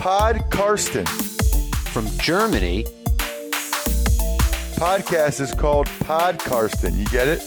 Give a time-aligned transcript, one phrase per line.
[0.00, 1.04] Pod Karsten.
[1.92, 2.86] From Germany.
[4.76, 6.96] Podcast is called Pod Karsten.
[6.96, 7.42] You get it?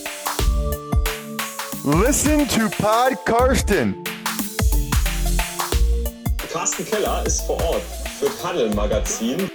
[1.84, 3.96] Listen to Pod Karsten.
[6.52, 7.81] Carsten Keller ist vor Ort
[8.20, 9.49] für Paddel Magazin.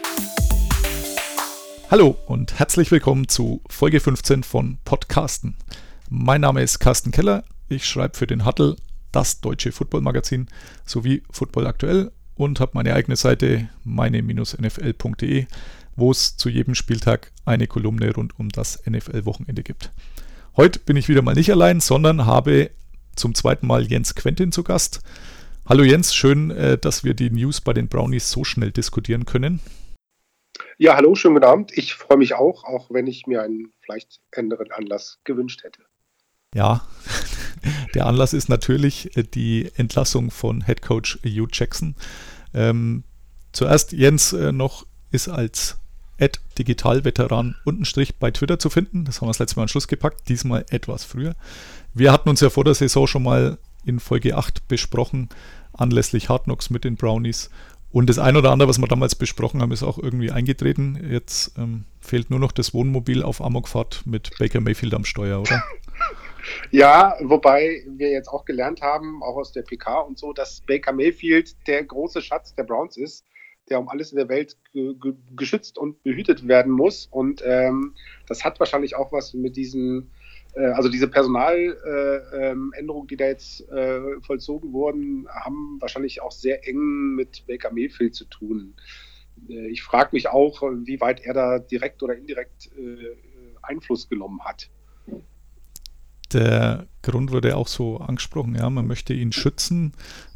[1.92, 5.56] Hallo und herzlich willkommen zu Folge 15 von Podcasten.
[6.10, 7.44] Mein Name ist Carsten Keller.
[7.68, 8.74] Ich schreibe für den Huddle,
[9.12, 10.48] das deutsche Footballmagazin,
[10.84, 15.46] sowie Football aktuell und habe meine eigene Seite meine-nfl.de,
[15.96, 19.92] wo es zu jedem Spieltag eine Kolumne rund um das NFL-Wochenende gibt.
[20.56, 22.70] Heute bin ich wieder mal nicht allein, sondern habe
[23.16, 25.02] zum zweiten Mal Jens Quentin zu Gast.
[25.66, 29.60] Hallo Jens, schön, äh, dass wir die News bei den Brownies so schnell diskutieren können.
[30.78, 31.76] Ja, hallo, schönen guten Abend.
[31.76, 35.82] Ich freue mich auch, auch wenn ich mir einen vielleicht anderen Anlass gewünscht hätte.
[36.58, 36.82] Ja,
[37.94, 41.94] der Anlass ist natürlich äh, die Entlassung von Head Coach Hugh Jackson.
[42.52, 43.04] Ähm,
[43.52, 45.78] zuerst Jens äh, noch ist als
[46.20, 49.04] Ad Digital-Veteran untenstrich bei Twitter zu finden.
[49.04, 51.36] Das haben wir das letzte Mal an Schluss gepackt, diesmal etwas früher.
[51.94, 55.28] Wir hatten uns ja vor der Saison schon mal in Folge 8 besprochen,
[55.72, 57.50] anlässlich Hard Knocks mit den Brownies.
[57.92, 60.98] Und das ein oder andere, was wir damals besprochen haben, ist auch irgendwie eingetreten.
[61.08, 65.62] Jetzt ähm, fehlt nur noch das Wohnmobil auf Amokfahrt mit Baker Mayfield am Steuer, oder?
[66.70, 70.92] Ja, wobei wir jetzt auch gelernt haben, auch aus der PK und so, dass Baker
[70.92, 73.24] Mayfield der große Schatz der Browns ist,
[73.68, 74.56] der um alles in der Welt
[75.36, 77.06] geschützt und behütet werden muss.
[77.10, 77.94] Und ähm,
[78.26, 80.10] das hat wahrscheinlich auch was mit diesen,
[80.54, 86.32] äh, also diese Personaländerungen, äh, ähm, die da jetzt äh, vollzogen wurden, haben wahrscheinlich auch
[86.32, 88.74] sehr eng mit Baker Mayfield zu tun.
[89.48, 93.16] Äh, ich frage mich auch, wie weit er da direkt oder indirekt äh,
[93.62, 94.70] Einfluss genommen hat.
[96.32, 99.92] Der Grund wurde auch so angesprochen, ja, man möchte ihn schützen.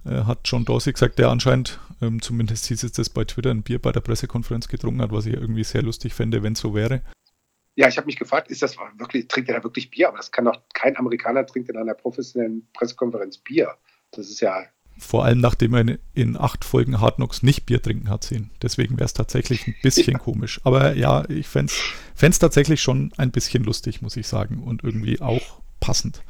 [0.07, 3.63] Äh, hat John Dorsey gesagt, der anscheinend, ähm, zumindest hieß es das bei Twitter, ein
[3.63, 6.75] Bier bei der Pressekonferenz getrunken hat, was ich irgendwie sehr lustig fände, wenn es so
[6.75, 7.03] wäre.
[7.75, 10.09] Ja, ich habe mich gefragt, ist das wirklich, trinkt er da wirklich Bier?
[10.09, 13.77] Aber das kann doch kein Amerikaner trinkt in einer professionellen Pressekonferenz Bier.
[14.11, 14.65] Das ist ja.
[14.99, 18.51] Vor allem, nachdem er in, in acht Folgen Hard Knocks nicht Bier trinken hat sehen.
[18.61, 20.19] Deswegen wäre es tatsächlich ein bisschen ja.
[20.19, 20.61] komisch.
[20.65, 21.73] Aber ja, ich fände
[22.21, 24.63] es tatsächlich schon ein bisschen lustig, muss ich sagen.
[24.63, 26.23] Und irgendwie auch passend.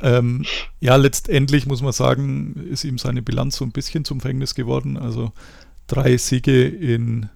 [0.00, 0.44] Ähm,
[0.80, 4.98] ja, letztendlich muss man sagen, ist ihm seine Bilanz so ein bisschen zum Verhängnis geworden.
[4.98, 5.32] Also
[5.86, 7.30] drei Siege in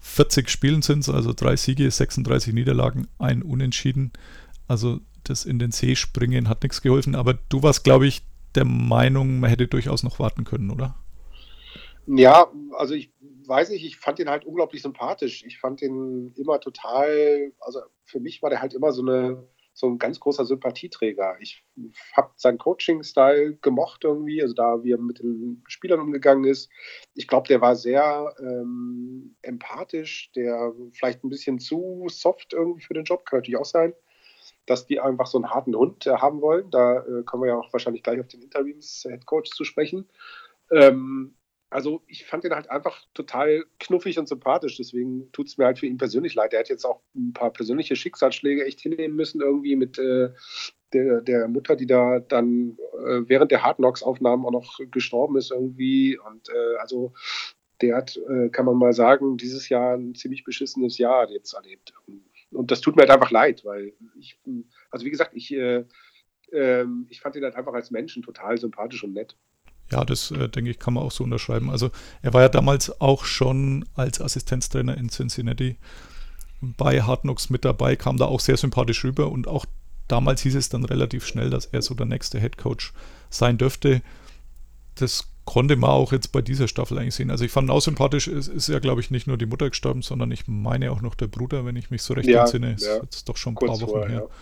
[0.00, 4.12] 40 Spielen sind es, also drei Siege, 36 Niederlagen, ein Unentschieden.
[4.66, 7.14] Also das in den See springen hat nichts geholfen.
[7.14, 8.22] Aber du warst, glaube ich,
[8.54, 10.94] der Meinung, man hätte durchaus noch warten können, oder?
[12.06, 13.12] Ja, also ich
[13.46, 15.42] weiß nicht, ich fand ihn halt unglaublich sympathisch.
[15.46, 19.42] Ich fand ihn immer total, also für mich war der halt immer so eine
[19.78, 21.36] so ein ganz großer Sympathieträger.
[21.38, 21.64] Ich
[22.16, 26.68] habe seinen Coaching-Style gemocht irgendwie, also da, wie er mit den Spielern umgegangen ist.
[27.14, 32.94] Ich glaube, der war sehr ähm, empathisch, der vielleicht ein bisschen zu soft irgendwie für
[32.94, 33.94] den Job, kann natürlich auch sein,
[34.66, 36.72] dass die einfach so einen harten Hund äh, haben wollen.
[36.72, 40.08] Da äh, kommen wir ja auch wahrscheinlich gleich auf den Interims-Headcoach zu sprechen.
[40.72, 41.36] Ähm,
[41.70, 44.76] also ich fand ihn halt einfach total knuffig und sympathisch.
[44.76, 46.52] Deswegen tut es mir halt für ihn persönlich leid.
[46.52, 50.30] Er hat jetzt auch ein paar persönliche Schicksalsschläge echt hinnehmen müssen, irgendwie mit äh,
[50.92, 55.50] der, der, Mutter, die da dann äh, während der Hard Knocks-Aufnahmen auch noch gestorben ist
[55.50, 56.18] irgendwie.
[56.18, 57.12] Und äh, also
[57.82, 61.92] der hat, äh, kann man mal sagen, dieses Jahr ein ziemlich beschissenes Jahr jetzt erlebt.
[62.50, 64.40] Und das tut mir halt einfach leid, weil ich,
[64.90, 65.84] also wie gesagt, ich, äh,
[66.50, 69.36] ähm, ich fand ihn halt einfach als Menschen total sympathisch und nett.
[69.90, 71.70] Ja, das äh, denke ich, kann man auch so unterschreiben.
[71.70, 71.90] Also
[72.22, 75.76] er war ja damals auch schon als Assistenztrainer in Cincinnati
[76.60, 79.64] bei Hard Knocks mit dabei, kam da auch sehr sympathisch rüber und auch
[80.08, 82.92] damals hieß es dann relativ schnell, dass er so der nächste Head Coach
[83.30, 84.02] sein dürfte.
[84.96, 87.30] Das konnte man auch jetzt bei dieser Staffel eigentlich sehen.
[87.30, 89.70] Also ich fand ihn auch sympathisch, es ist ja, glaube ich, nicht nur die Mutter
[89.70, 92.74] gestorben, sondern ich meine auch noch der Bruder, wenn ich mich so recht ja, entsinne.
[92.74, 92.96] Ist ja.
[92.96, 94.28] jetzt doch schon ein Kurz paar Wochen vorher, her.
[94.28, 94.34] Ja.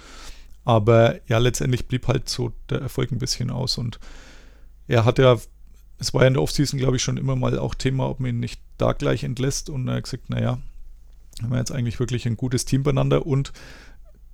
[0.65, 4.01] Aber ja, letztendlich blieb halt so der Erfolg ein bisschen aus und
[4.89, 5.37] er hat ja,
[5.99, 8.31] es war ja in der Offseason, glaube ich, schon immer mal auch Thema, ob man
[8.31, 9.71] ihn nicht da gleich entlässt.
[9.71, 10.59] Und er hat gesagt, naja,
[11.43, 13.27] haben wir jetzt eigentlich wirklich ein gutes Team beieinander.
[13.27, 13.53] Und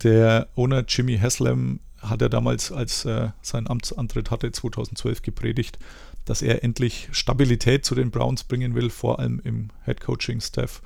[0.03, 5.79] der Owner Jimmy Haslam hat er damals, als er seinen Amtsantritt hatte, 2012 gepredigt,
[6.25, 10.83] dass er endlich Stabilität zu den Browns bringen will, vor allem im Head Coaching Staff,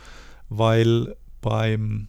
[0.49, 2.09] weil beim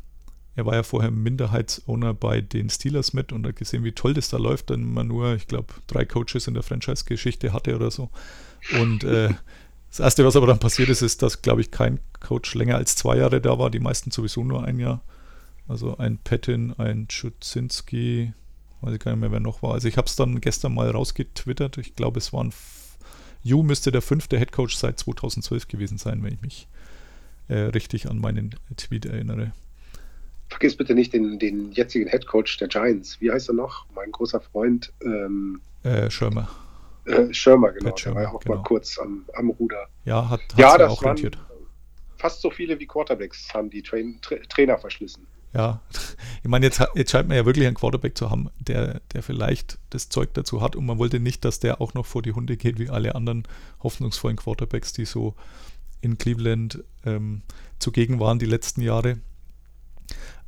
[0.57, 4.29] er war ja vorher Minderheitsowner bei den Steelers mit und hat gesehen, wie toll das
[4.29, 8.09] da läuft, wenn man nur, ich glaube, drei Coaches in der Franchise-Geschichte hatte oder so.
[8.81, 9.29] Und äh,
[9.89, 12.95] das Erste, was aber dann passiert ist, ist, dass, glaube ich, kein Coach länger als
[12.95, 15.03] zwei Jahre da war, die meisten sowieso nur ein Jahr.
[15.67, 18.33] Also ein Pettin, ein Schutzinski,
[18.81, 19.73] weiß ich gar nicht mehr, wer noch war.
[19.73, 21.77] Also ich habe es dann gestern mal rausgetwittert.
[21.77, 22.51] Ich glaube, es waren
[23.43, 26.67] Yu müsste der fünfte Head Coach seit 2012 gewesen sein, wenn ich mich
[27.47, 29.51] äh, richtig an meinen Tweet erinnere.
[30.49, 33.19] Vergiss bitte nicht den, den jetzigen Head Coach der Giants.
[33.19, 33.85] Wie heißt er noch?
[33.93, 34.93] Mein großer Freund.
[35.01, 36.49] Ähm, äh, Schirmer.
[37.05, 37.89] Äh, Schirmer, genau.
[37.89, 38.55] Pat Schirmer, der war ja auch genau.
[38.55, 39.87] mal kurz am, am Ruder.
[40.05, 41.37] Ja, hat, Ja, das auch waren rentiert.
[42.17, 45.27] fast so viele wie Quarterbacks haben die Train, Tra Trainer verschlissen.
[45.53, 45.81] Ja,
[46.43, 49.79] ich meine, jetzt, jetzt scheint man ja wirklich einen Quarterback zu haben, der, der vielleicht
[49.89, 52.57] das Zeug dazu hat und man wollte nicht, dass der auch noch vor die Hunde
[52.57, 53.43] geht, wie alle anderen
[53.81, 55.35] hoffnungsvollen Quarterbacks, die so
[56.01, 57.41] in Cleveland ähm,
[57.79, 59.19] zugegen waren die letzten Jahre.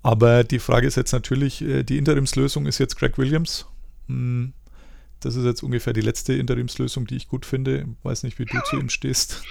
[0.01, 3.65] Aber die Frage ist jetzt natürlich, äh, die Interimslösung ist jetzt Greg Williams.
[4.07, 4.53] Hm,
[5.21, 7.87] Das ist jetzt ungefähr die letzte Interimslösung, die ich gut finde.
[8.03, 9.49] Weiß nicht, wie du zu ihm stehst.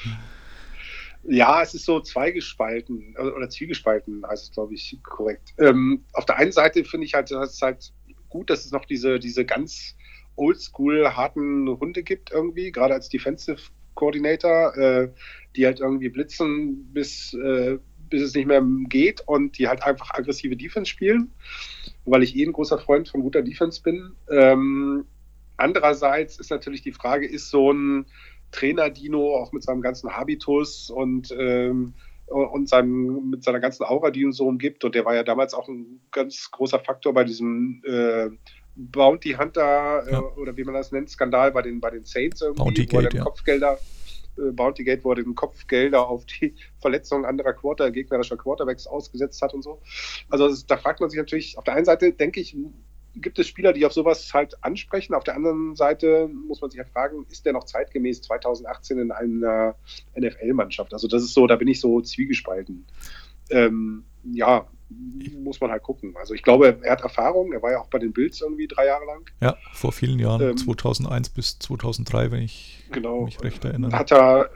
[1.24, 5.52] Ja, es ist so zweigespalten oder oder zwiegespalten, es, glaube ich, korrekt.
[5.58, 7.92] Ähm, auf der einen Seite finde ich halt, dass es halt
[8.28, 9.96] gut, dass es noch diese, diese ganz
[10.36, 13.60] oldschool harten Hunde gibt irgendwie, gerade als Defensive
[13.94, 15.12] Coordinator, äh,
[15.56, 17.78] die halt irgendwie blitzen, bis, äh,
[18.10, 21.32] bis es nicht mehr geht und die halt einfach aggressive Defense spielen,
[22.05, 24.12] weil ich eh ein großer Freund von guter Defense bin.
[24.31, 25.05] Ähm,
[25.56, 28.06] andererseits ist natürlich die Frage, ist so ein
[28.52, 31.94] Trainer-Dino auch mit seinem ganzen Habitus und, ähm,
[32.26, 34.84] und seinem, mit seiner ganzen Aura, die ihn so umgibt.
[34.84, 38.28] Und der war ja damals auch ein ganz großer Faktor bei diesem äh,
[38.75, 40.22] Bounty Hunter äh, Ja.
[40.37, 43.02] oder wie man das nennt, Skandal bei den, bei den Saints irgendwie, Bounty wo er
[43.02, 43.25] Gate, dann ja.
[43.25, 43.78] Kopfgelder,
[44.52, 49.55] Bounty Gate, wo er den Kopfgelder auf die Verletzungen anderer Quarter, gegnerischer Quarterbacks ausgesetzt hat
[49.55, 49.81] und so.
[50.31, 52.56] Also da fragt man sich natürlich, auf der einen Seite denke ich,
[53.14, 55.14] gibt es Spieler, die auf sowas halt ansprechen.
[55.14, 59.12] Auf der anderen Seite muss man sich halt fragen, ist der noch zeitgemäß 2018 in
[59.12, 59.76] einer
[60.17, 60.93] NFL-Mannschaft?
[60.93, 62.87] Also das ist so, da bin ich so zwiegespalten.
[63.50, 66.17] Ähm, ja, muss man halt gucken.
[66.17, 67.52] Also ich glaube, er hat Erfahrung.
[67.52, 69.29] Er war ja auch bei den Bills irgendwie drei Jahre lang.
[69.40, 73.25] Ja, vor vielen Jahren, Ähm, 2001 bis 2003, wenn ich Genau.
[73.25, 73.93] mich recht erinnere.
[73.93, 74.49] Hat er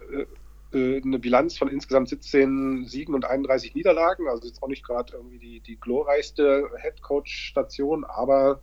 [0.73, 4.27] äh, äh, eine Bilanz von insgesamt 17 Siegen und 31 Niederlagen.
[4.29, 8.63] Also jetzt auch nicht gerade irgendwie die, die glorreichste Headcoach-Station, aber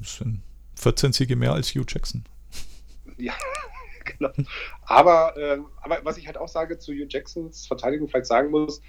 [0.00, 0.40] Das sind
[0.76, 2.24] 14 Siege mehr als Hugh Jackson.
[3.18, 3.34] Ja,
[4.04, 4.30] genau.
[4.84, 8.80] Aber, äh, aber was ich halt auch sage zu Hugh Jacksons Verteidigung vielleicht sagen muss,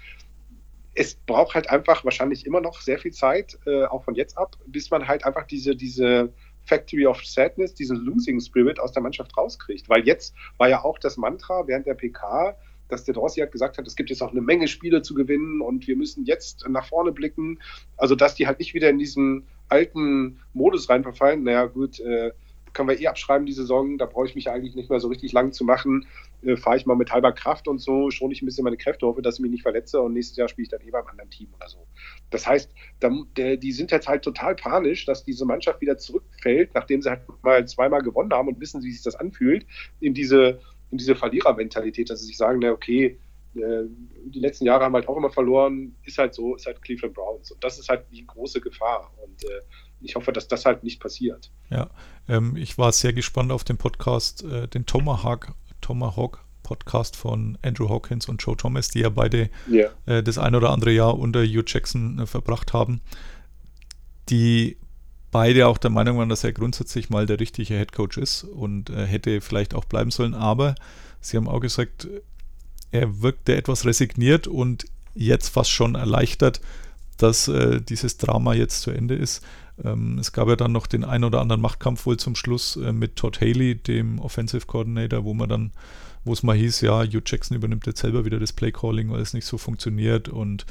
[0.94, 4.56] es braucht halt einfach wahrscheinlich immer noch sehr viel Zeit, äh, auch von jetzt ab,
[4.66, 6.32] bis man halt einfach diese, diese
[6.64, 9.88] Factory of Sadness, diesen Losing Spirit aus der Mannschaft rauskriegt.
[9.88, 12.56] Weil jetzt war ja auch das Mantra während der PK,
[12.88, 15.62] dass der Dorsey halt gesagt hat, es gibt jetzt auch eine Menge Spiele zu gewinnen
[15.62, 17.58] und wir müssen jetzt nach vorne blicken.
[17.96, 21.42] Also, dass die halt nicht wieder in diesen alten Modus reinverfallen.
[21.42, 22.32] Naja, gut, äh,
[22.72, 25.32] können wir eh abschreiben die Saison, da brauche ich mich eigentlich nicht mehr so richtig
[25.32, 26.06] lang zu machen.
[26.42, 29.06] Äh, Fahre ich mal mit halber Kraft und so, schone ich ein bisschen meine Kräfte,
[29.06, 31.30] hoffe, dass ich mich nicht verletze und nächstes Jahr spiele ich dann eh beim anderen
[31.30, 31.86] Team oder so.
[32.30, 36.74] Das heißt, da, der, die sind jetzt halt total panisch, dass diese Mannschaft wieder zurückfällt,
[36.74, 39.66] nachdem sie halt mal zweimal gewonnen haben und wissen, wie sich das anfühlt,
[40.00, 40.60] in diese,
[40.90, 43.18] in diese Verlierermentalität, dass sie sich sagen, na okay,
[43.54, 47.50] die letzten Jahre haben halt auch immer verloren, ist halt so, ist halt Cleveland Browns.
[47.50, 49.12] Und das ist halt die große Gefahr.
[49.22, 49.60] Und äh,
[50.00, 51.50] ich hoffe, dass das halt nicht passiert.
[51.70, 51.90] Ja,
[52.28, 57.88] ähm, ich war sehr gespannt auf den Podcast, äh, den Tomahawk, Tomahawk Podcast von Andrew
[57.88, 59.88] Hawkins und Joe Thomas, die ja beide Ja.
[60.06, 63.00] äh, das ein oder andere Jahr unter Hugh Jackson äh, verbracht haben,
[64.28, 64.78] die
[65.30, 68.90] beide auch der Meinung waren, dass er grundsätzlich mal der richtige Head Coach ist und
[68.90, 70.74] äh, hätte vielleicht auch bleiben sollen, aber
[71.20, 72.08] sie haben auch gesagt,
[72.92, 76.60] er wirkte etwas resigniert und jetzt fast schon erleichtert,
[77.16, 79.42] dass äh, dieses Drama jetzt zu Ende ist.
[79.82, 82.92] Ähm, es gab ja dann noch den ein oder anderen Machtkampf wohl zum Schluss äh,
[82.92, 85.72] mit Todd Haley, dem Offensive Coordinator, wo man dann,
[86.24, 89.20] wo es mal hieß, ja, Hugh Jackson übernimmt jetzt selber wieder das Play Calling, weil
[89.20, 90.66] es nicht so funktioniert und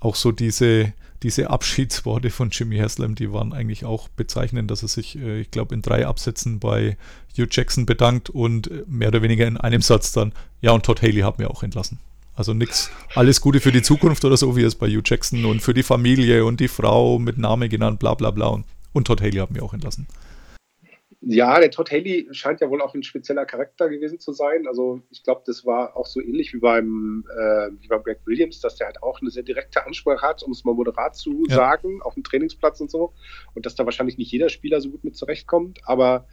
[0.00, 0.92] auch so diese,
[1.22, 5.50] diese Abschiedsworte von Jimmy Haslam, die waren eigentlich auch bezeichnend, dass er sich, äh, ich
[5.50, 6.96] glaube, in drei Absätzen bei
[7.36, 11.02] Hugh Jackson bedankt und äh, mehr oder weniger in einem Satz dann, ja, und Todd
[11.02, 11.98] Haley hat mir auch entlassen.
[12.34, 15.60] Also nichts, alles Gute für die Zukunft oder so, wie es bei Hugh Jackson und
[15.60, 18.46] für die Familie und die Frau mit Name genannt, bla bla bla.
[18.46, 20.06] Und, und Todd Haley hat mir auch entlassen.
[21.24, 24.66] Ja, der Todd Haley scheint ja wohl auch ein spezieller Charakter gewesen zu sein.
[24.66, 28.58] Also ich glaube, das war auch so ähnlich wie beim, äh, wie beim Greg Williams,
[28.58, 31.54] dass der halt auch eine sehr direkte Ansprache hat, um es mal moderat zu Ja.
[31.54, 33.14] sagen, auf dem Trainingsplatz und so.
[33.54, 35.78] Und dass da wahrscheinlich nicht jeder Spieler so gut mit zurechtkommt.
[35.84, 36.26] Aber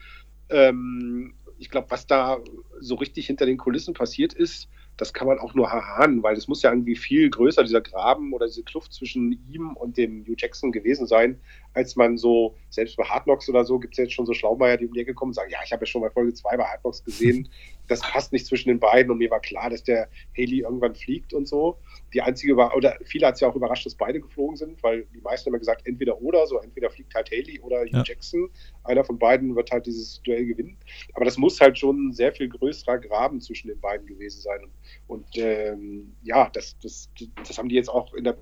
[0.50, 2.39] ähm, ich glaube, was da
[2.79, 6.48] so richtig hinter den Kulissen passiert ist, das kann man auch nur erahnen, weil es
[6.48, 10.36] muss ja irgendwie viel größer, dieser Graben oder diese Kluft zwischen ihm und dem Hugh
[10.38, 11.41] Jackson gewesen sein,
[11.73, 14.77] als man so, selbst bei Hard Knocks oder so, gibt es jetzt schon so Schlaumeier,
[14.77, 16.57] die um die Ecke kommen und sagen, ja, ich habe ja schon bei Folge 2
[16.57, 17.49] bei Hard Knocks gesehen,
[17.88, 21.33] das passt nicht zwischen den beiden und mir war klar, dass der Haley irgendwann fliegt
[21.33, 21.79] und so.
[22.13, 25.05] Die einzige war, oder viele hat es ja auch überrascht, dass beide geflogen sind, weil
[25.13, 28.03] die meisten haben ja gesagt, entweder oder, so entweder fliegt halt Haley oder Hugh Ja.
[28.05, 28.49] Jackson.
[28.83, 30.77] Einer von beiden wird halt dieses Duell gewinnen.
[31.13, 34.59] Aber das muss halt schon ein sehr viel größerer Graben zwischen den beiden gewesen sein.
[34.63, 34.71] Und,
[35.07, 38.38] und ähm, ja, das, das, das haben die jetzt auch in der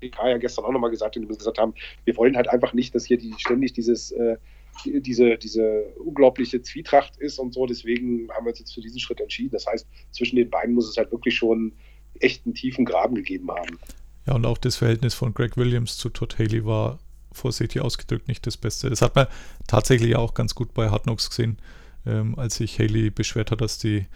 [0.00, 1.74] PK ja gestern auch nochmal gesagt, indem sie gesagt haben,
[2.04, 4.36] wir wollen halt einfach nicht, dass hier die, ständig dieses, äh,
[4.84, 7.66] die, diese, diese unglaubliche Zwietracht ist und so.
[7.66, 9.50] Deswegen haben wir uns jetzt für diesen Schritt entschieden.
[9.52, 11.72] Das heißt, zwischen den beiden muss es halt wirklich schon
[12.20, 13.78] echt einen tiefen Graben gegeben haben.
[14.26, 16.98] Ja, und auch das Verhältnis von Greg Williams zu Todd Haley war
[17.32, 18.90] vorsichtig ausgedrückt nicht das Beste.
[18.90, 19.26] Das hat man
[19.66, 21.58] tatsächlich auch ganz gut bei Hard Knocks gesehen,
[22.06, 24.06] ähm, als sich Haley beschwert hat, dass die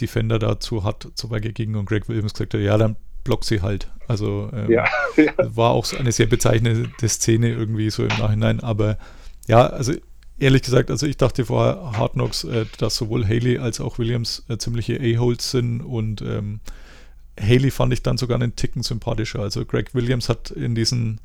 [0.00, 3.44] Defender da zu hart zu Werke gingen und Greg Williams gesagt hat, ja, dann block
[3.44, 3.88] sie halt.
[4.08, 4.86] Also ähm, Ja,
[5.16, 5.32] ja.
[5.38, 8.98] war auch eine sehr bezeichnende Szene irgendwie so im Nachhinein, aber
[9.46, 9.92] ja, also
[10.38, 14.44] ehrlich gesagt, also ich dachte vor Hard Knocks, äh, dass sowohl Haley als auch Williams
[14.48, 16.60] äh, ziemliche A-Holes sind und ähm,
[17.40, 19.40] Haley fand ich dann sogar einen Ticken sympathischer.
[19.40, 21.20] Also Greg Williams hat in diesen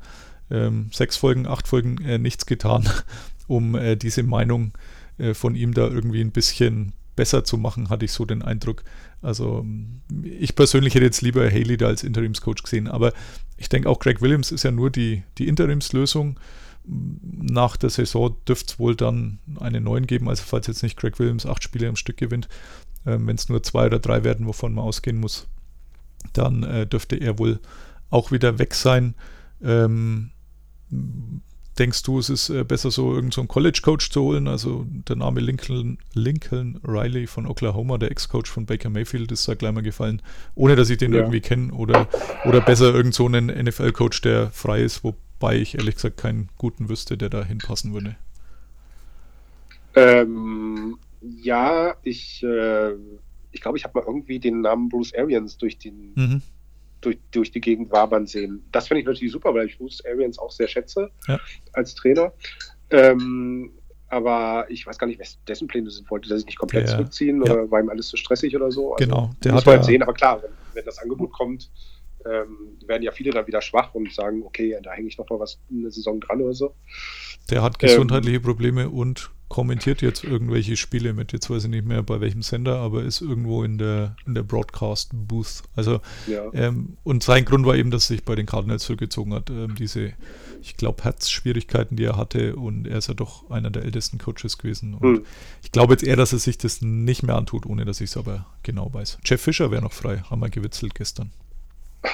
[0.50, 2.88] ähm, sechs Folgen, acht Folgen äh, nichts getan,
[3.46, 4.72] um äh, diese Meinung
[5.18, 8.84] äh, von ihm da irgendwie ein bisschen besser zu machen, hatte ich so den Eindruck.
[9.22, 9.66] Also
[10.22, 13.12] ich persönlich hätte jetzt lieber Haley da als Interimscoach gesehen, aber
[13.56, 16.38] ich denke auch Greg Williams ist ja nur die, die Interimslösung.
[16.84, 21.18] Nach der Saison dürfte es wohl dann einen neuen geben, also falls jetzt nicht Greg
[21.18, 22.48] Williams acht Spiele am Stück gewinnt,
[23.06, 25.48] ähm, wenn es nur zwei oder drei werden, wovon man ausgehen muss,
[26.32, 27.58] dann äh, dürfte er wohl
[28.10, 29.14] auch wieder weg sein.
[29.62, 30.30] Ähm,
[31.78, 34.48] denkst du, es ist äh, besser so irgendeinen so College-Coach zu holen?
[34.48, 39.54] Also der Name Lincoln, Lincoln Riley von Oklahoma, der Ex-Coach von Baker Mayfield, ist da
[39.54, 40.22] gleich mal gefallen,
[40.54, 41.20] ohne dass ich den Ja.
[41.20, 41.72] irgendwie kenne.
[41.72, 42.08] Oder,
[42.46, 46.88] oder besser irgend so einen NFL-Coach, der frei ist, wobei ich ehrlich gesagt keinen guten
[46.88, 48.16] wüsste, der da hinpassen würde.
[49.94, 52.92] Ähm, ja, ich, äh,
[53.52, 56.42] ich glaube, ich habe mal irgendwie den Namen Bruce Arians durch, den, Mhm.
[57.00, 58.64] Durch, durch die Gegend wabern sehen.
[58.72, 61.38] Das finde ich natürlich super, weil ich Bruce Arians auch sehr schätze Ja.
[61.72, 62.32] als Trainer.
[62.90, 63.72] Ähm,
[64.08, 66.08] aber ich weiß gar nicht, was dessen Pläne sind.
[66.10, 67.52] Wollte er sich nicht komplett Der- zurückziehen ja.
[67.52, 68.94] oder war ihm alles zu stressig oder so?
[68.94, 70.02] Also, Genau, der muss hat man ja- sehen.
[70.02, 71.70] Aber klar, wenn, wenn das Angebot kommt,
[72.24, 75.38] ähm, werden ja viele dann wieder schwach und sagen, okay, da hänge ich noch mal
[75.38, 76.74] was eine Saison dran oder so.
[77.50, 81.32] Der hat Ähm, gesundheitliche Probleme und kommentiert jetzt irgendwelche Spiele mit.
[81.32, 84.42] Jetzt weiß ich nicht mehr bei welchem Sender, aber ist irgendwo in der, in der
[84.42, 85.62] Broadcast Booth.
[85.76, 86.42] Also, Ja.
[86.52, 89.48] ähm, und sein Grund war eben, dass er sich bei den Cardinals zurückgezogen hat.
[89.50, 90.12] Ähm, diese,
[90.62, 94.58] ich glaube, Herzschwierigkeiten, die er hatte und er ist ja doch einer der ältesten Coaches
[94.58, 94.94] gewesen.
[94.94, 95.26] Und Hm.
[95.62, 98.16] ich glaube jetzt eher, dass er sich das nicht mehr antut, ohne dass ich es
[98.16, 99.18] aber genau weiß.
[99.24, 101.30] Jeff Fischer wäre noch frei, haben wir gewitzelt gestern.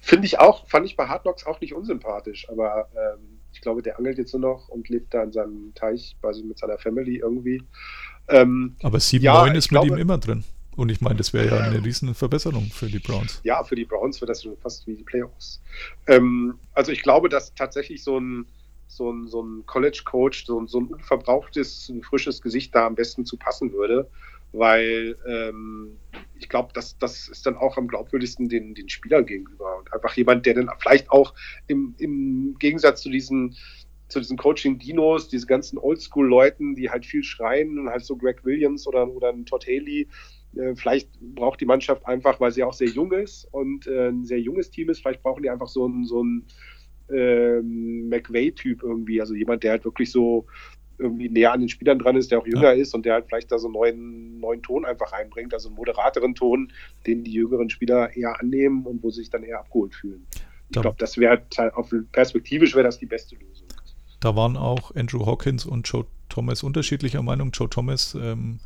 [0.00, 3.80] Finde ich auch, fand ich bei Hard Knocks auch nicht unsympathisch, aber ähm, ich glaube,
[3.82, 7.16] der angelt jetzt nur noch und lebt da in seinem Teich, also mit seiner Family
[7.16, 7.62] irgendwie.
[8.28, 10.44] Ähm, Aber 7-9 Ja, ist mit glaube- ihm immer drin.
[10.76, 13.40] Und ich meine, das wäre ja eine riesen Verbesserung für die Browns.
[13.44, 15.62] ja, für die Browns wird das schon fast wie die Playoffs.
[16.08, 18.46] Ähm, also ich glaube, dass tatsächlich so ein,
[18.88, 22.96] so ein, so ein College-Coach, so ein, so ein unverbrauchtes, ein frisches Gesicht da am
[22.96, 24.10] besten zu passen würde,
[24.54, 25.98] weil ähm,
[26.38, 29.78] ich glaube, das, das ist dann auch am glaubwürdigsten den, den Spielern gegenüber.
[29.78, 31.34] Und einfach jemand, der dann vielleicht auch
[31.66, 33.56] im, im Gegensatz zu diesen
[34.08, 38.86] zu diesen Coaching-Dinos, diese ganzen Oldschool-Leuten, die halt viel schreien und halt so Greg Williams
[38.86, 40.08] oder, oder ein Todd Haley,
[40.56, 44.24] äh, vielleicht braucht die Mannschaft einfach, weil sie auch sehr jung ist und äh, ein
[44.24, 46.46] sehr junges Team ist, vielleicht brauchen die einfach so einen, so einen
[47.10, 50.46] ähm, McVay-Typ irgendwie, also jemand, der halt wirklich so
[50.98, 53.50] irgendwie näher an den Spielern dran ist, der auch jünger ist und der halt vielleicht
[53.50, 56.72] da so einen neuen, neuen Ton einfach reinbringt, also einen moderateren Ton,
[57.06, 60.26] den die jüngeren Spieler eher annehmen und wo sie sich dann eher abgeholt fühlen.
[60.70, 63.68] Ich glaube, das wäre halt auf perspektivisch wäre das die beste Lösung.
[64.20, 67.50] Da waren auch Andrew Hawkins und Joe Thomas unterschiedlicher Meinung.
[67.52, 68.58] Joe Thomas ähm,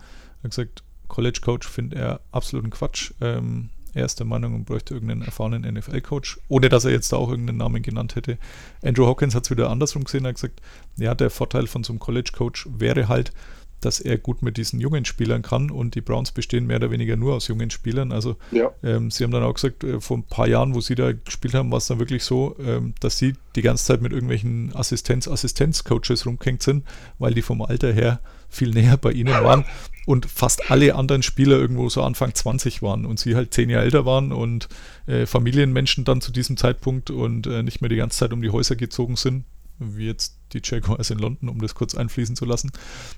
[0.43, 3.13] hat gesagt, College Coach findet er absoluten Quatsch.
[3.21, 7.17] Ähm, er ist der Meinung, man bräuchte irgendeinen erfahrenen NFL-Coach, ohne dass er jetzt da
[7.17, 8.39] auch irgendeinen Namen genannt hätte.
[8.83, 10.61] Andrew Hawkins hat es wieder andersrum gesehen, er hat gesagt,
[10.97, 13.33] ja, der Vorteil von so einem College Coach wäre halt,
[13.81, 17.17] dass er gut mit diesen jungen Spielern kann und die Browns bestehen mehr oder weniger
[17.17, 18.11] nur aus jungen Spielern.
[18.11, 18.73] Also Ja.
[18.83, 21.55] ähm, sie haben dann auch gesagt, äh, vor ein paar Jahren, wo sie da gespielt
[21.55, 26.27] haben, war es dann wirklich so, ähm, dass sie die ganze Zeit mit irgendwelchen Assistenz-Assistenz-Coaches
[26.27, 26.85] rumgehängt sind,
[27.21, 29.65] weil die vom Alter her viel näher bei ihnen waren
[30.09, 33.85] und fast alle anderen Spieler irgendwo so Anfang 20 waren und sie halt zehn Jahre
[33.85, 34.67] älter waren und
[35.07, 38.49] äh, Familienmenschen dann zu diesem Zeitpunkt und äh, nicht mehr die ganze Zeit um die
[38.49, 39.45] Häuser gezogen sind,
[39.79, 42.71] wie jetzt die Jaguars in London, um das kurz einfließen zu lassen,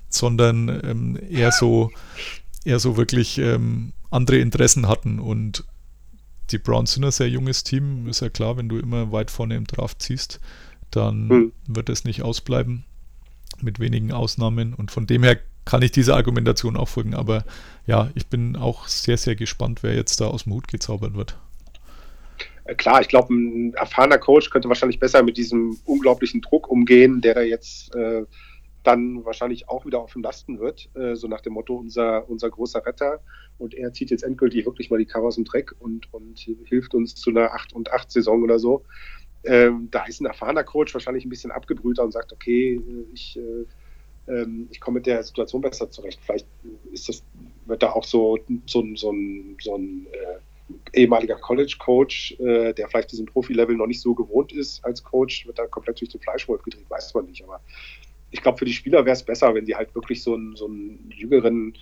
[0.09, 1.91] sondern ähm, eher so
[2.65, 5.63] eher so wirklich ähm, andere Interessen hatten und
[6.49, 9.55] die Browns sind ein sehr junges Team, ist ja klar, wenn du immer weit vorne
[9.55, 10.41] im Draft ziehst,
[10.89, 11.51] dann Hm.
[11.67, 12.83] wird es nicht ausbleiben,
[13.61, 14.73] mit wenigen Ausnahmen.
[14.73, 17.13] Und von dem her kann ich dieser Argumentation auch folgen.
[17.13, 17.43] Aber
[17.85, 21.37] ja, ich bin auch sehr, sehr gespannt, wer jetzt da aus dem Hut gezaubert wird.
[22.65, 27.21] Äh, Klar, ich glaube, ein erfahrener Coach könnte wahrscheinlich besser mit diesem unglaublichen Druck umgehen,
[27.21, 28.23] der da jetzt äh,
[28.83, 32.49] dann wahrscheinlich auch wieder auf ihm lasten wird, äh, so nach dem Motto unser, unser
[32.49, 33.19] großer Retter.
[33.57, 37.15] Und er zieht jetzt endgültig wirklich mal die Karre dem Dreck und, und hilft uns
[37.15, 38.83] zu einer 8 und 8 Saison oder so.
[39.43, 43.37] Ähm, da ist ein erfahrener Coach wahrscheinlich ein bisschen abgebrühter und sagt, okay, äh, ich,
[43.37, 43.65] äh,
[44.31, 46.19] ähm, ich komme mit der Situation besser zurecht.
[46.23, 46.47] Vielleicht
[46.91, 47.23] ist das,
[47.65, 52.87] wird da auch so, so, ein- so ein, so ein äh, ehemaliger College-Coach, äh, der
[52.87, 56.21] vielleicht diesen Profi-Level noch nicht so gewohnt ist als Coach, wird da komplett durch den
[56.21, 57.43] Fleischwolf gedreht, weiß man nicht.
[57.43, 57.61] Aber
[58.31, 60.67] ich glaube, für die Spieler wäre es besser, wenn sie halt wirklich so einen, so
[60.67, 61.73] einen jüngeren,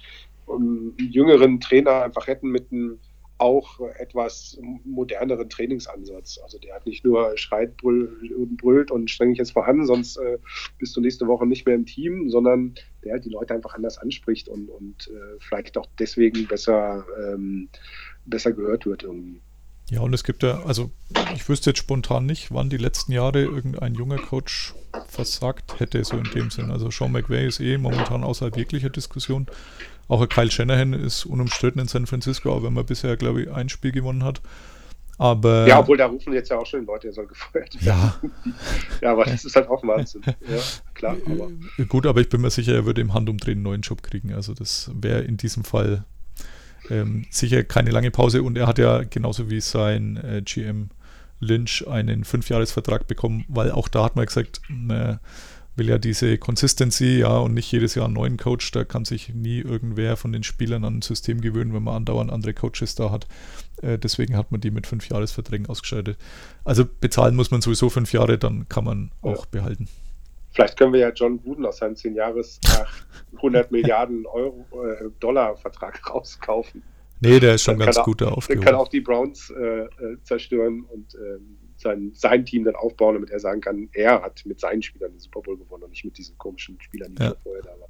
[0.48, 3.00] um, jüngeren Trainer einfach hätten mit einem
[3.40, 6.40] auch etwas moderneren Trainingsansatz.
[6.44, 10.18] Also der hat nicht nur schreit, brüllt und brüllt und streng dich jetzt voran, sonst
[10.18, 10.38] äh,
[10.78, 13.98] bist du nächste Woche nicht mehr im Team, sondern der halt die Leute einfach anders
[13.98, 17.70] anspricht und, und äh, vielleicht auch deswegen besser, ähm,
[18.26, 19.42] besser gehört wird irgendwie.
[19.90, 20.92] Ja, und es gibt ja, also
[21.34, 24.76] ich wüsste jetzt spontan nicht, wann die letzten Jahre irgendein junger Coach
[25.08, 26.70] versagt hätte, so in dem Sinn.
[26.70, 29.48] Also Sean McVay ist eh momentan außerhalb jeglicher Diskussion.
[30.10, 33.52] Auch ein Kyle Shanahan ist unumstritten in San Francisco, auch wenn man bisher, glaube ich,
[33.52, 34.42] ein Spiel gewonnen hat.
[35.20, 37.86] Aber Ja, obwohl da rufen jetzt ja auch schon Leute, er soll gefeuert werden.
[37.86, 38.20] ja,
[39.02, 40.22] Ja, aber das ist halt auch Wahnsinn.
[40.26, 40.60] Ja,
[40.94, 43.82] klar, aber äh, gut, aber ich bin mir sicher, er würde im Handumdrehen einen neuen
[43.82, 44.34] Job kriegen.
[44.34, 46.06] Also das wäre in diesem Fall
[46.90, 50.90] ähm, sicher keine lange Pause und er hat ja genauso wie sein äh, GM
[51.42, 55.16] Lynch einen Fünfjahresvertrag bekommen, weil auch da hat man gesagt, äh,
[55.80, 59.34] will ja diese Consistency, ja, und nicht jedes Jahr einen neuen Coach, da kann sich
[59.34, 63.10] nie irgendwer von den Spielern an ein System gewöhnen, wenn man andauernd andere Coaches da
[63.10, 63.28] hat.
[63.82, 66.18] Äh, deswegen hat man die mit Fünfjahresverträgen ausgeschaltet.
[66.64, 69.88] Also bezahlen muss man sowieso fünf Jahre, dann kann man auch behalten.
[70.52, 72.60] vielleicht können wir ja John Gruden aus seinem 10 Jahres
[73.38, 76.84] 100 Milliarden Euro, äh, Dollar Vertrag rauskaufen.
[77.22, 78.76] Nee, der ist schon Dann ganz gut da Der kann aufgehoben.
[78.76, 79.88] auch die Browns äh, äh,
[80.24, 84.60] zerstören und ähm, sein, sein Team dann aufbauen, damit er sagen kann, er hat mit
[84.60, 87.34] seinen Spielern den Super Bowl gewonnen und nicht mit diesen komischen Spielern, die Ja.
[87.44, 87.90] vorher da waren.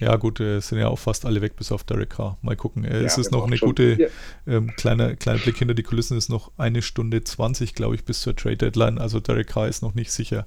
[0.00, 2.38] Ja, gut, äh, sind ja auch fast alle weg, bis auf Derek Carr.
[2.40, 2.84] Mal gucken.
[2.86, 4.08] Äh, Ja, es ist wir noch eine schon- gute, Ja.
[4.46, 8.22] ähm, kleiner, kleiner Blick hinter die Kulissen, ist noch eine Stunde 20, glaube ich, bis
[8.22, 8.96] zur Trade Deadline.
[8.98, 10.46] Also Derek Carr ist noch nicht sicher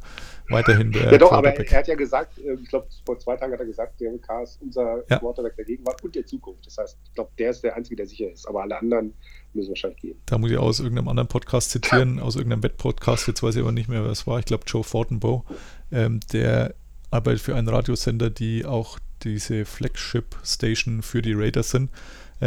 [0.50, 3.54] weiterhin der Ja, doch, aber er hat ja gesagt, äh, ich glaube, vor zwei Tagen
[3.54, 5.19] hat er gesagt, der K ist unser Ja.
[5.19, 6.65] Quarterback der Gegenwart und der Zukunft.
[6.65, 8.48] Das heißt, ich glaube, der ist der Einzige, der sicher ist.
[8.48, 9.13] Aber alle anderen
[9.56, 10.16] müssen wahrscheinlich gehen.
[10.26, 13.72] Da muss ich aus irgendeinem anderen Podcast zitieren, aus irgendeinem Wettpodcast, jetzt weiß ich aber
[13.72, 14.39] nicht mehr, wer es war.
[14.39, 15.46] Ich glaube, Joe Fortenbow,
[15.92, 16.76] ähm, der
[17.12, 21.89] arbeitet für einen Radiosender, die auch diese Flagship-Station für die Raiders sind,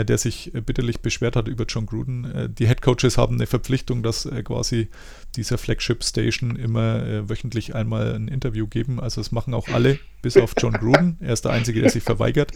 [0.05, 2.25] der sich äh, bitterlich beschwert hat über John Gruden.
[2.25, 4.89] Äh, die Headcoaches haben eine Verpflichtung, dass äh, quasi
[5.37, 9.01] dieser Flagship-Station immer äh, wöchentlich einmal ein Interview geben.
[9.01, 11.17] Also das machen auch alle, bis auf John Gruden.
[11.21, 12.53] Er ist der Einzige, der sich verweigert.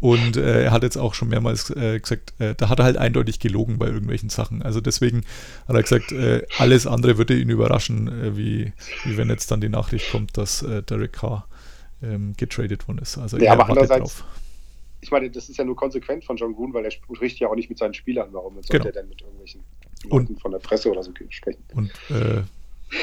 [0.00, 2.96] Und äh, er hat jetzt auch schon mehrmals äh, gesagt, äh, da hat er halt
[2.96, 4.62] eindeutig gelogen bei irgendwelchen Sachen.
[4.62, 5.22] Also deswegen
[5.68, 8.72] hat er gesagt, äh, alles andere würde ihn überraschen, äh, wie,
[9.04, 11.46] wie wenn jetzt dann die Nachricht kommt, dass äh, Derek Carr
[12.02, 13.18] ähm, getradet worden ist.
[13.18, 14.24] Also Ja, er aber andererseits-
[15.02, 17.54] Ich meine, das ist ja nur konsequent von John Gruden, weil er spricht ja auch
[17.56, 18.28] nicht mit seinen Spielern.
[18.32, 18.84] Warum sollte Genau.
[18.86, 19.60] er denn mit irgendwelchen
[20.08, 21.62] Und- Leuten von der Presse oder so sprechen?
[21.74, 22.42] Und äh,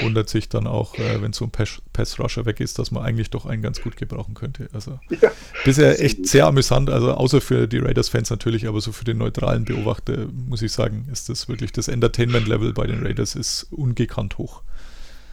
[0.02, 3.32] wundert sich dann auch, äh, wenn so ein Pass- Pass-Rusher weg ist, dass man eigentlich
[3.32, 4.70] doch einen ganz gut gebrauchen könnte.
[4.72, 5.32] Also Ja,
[5.66, 6.28] bisher echt gut.
[6.28, 10.62] sehr amüsant, also außer für die Raiders-Fans natürlich, aber so für den neutralen Beobachter muss
[10.62, 14.62] ich sagen, ist das wirklich das Entertainment-Level bei den Raiders ist ungekannt hoch.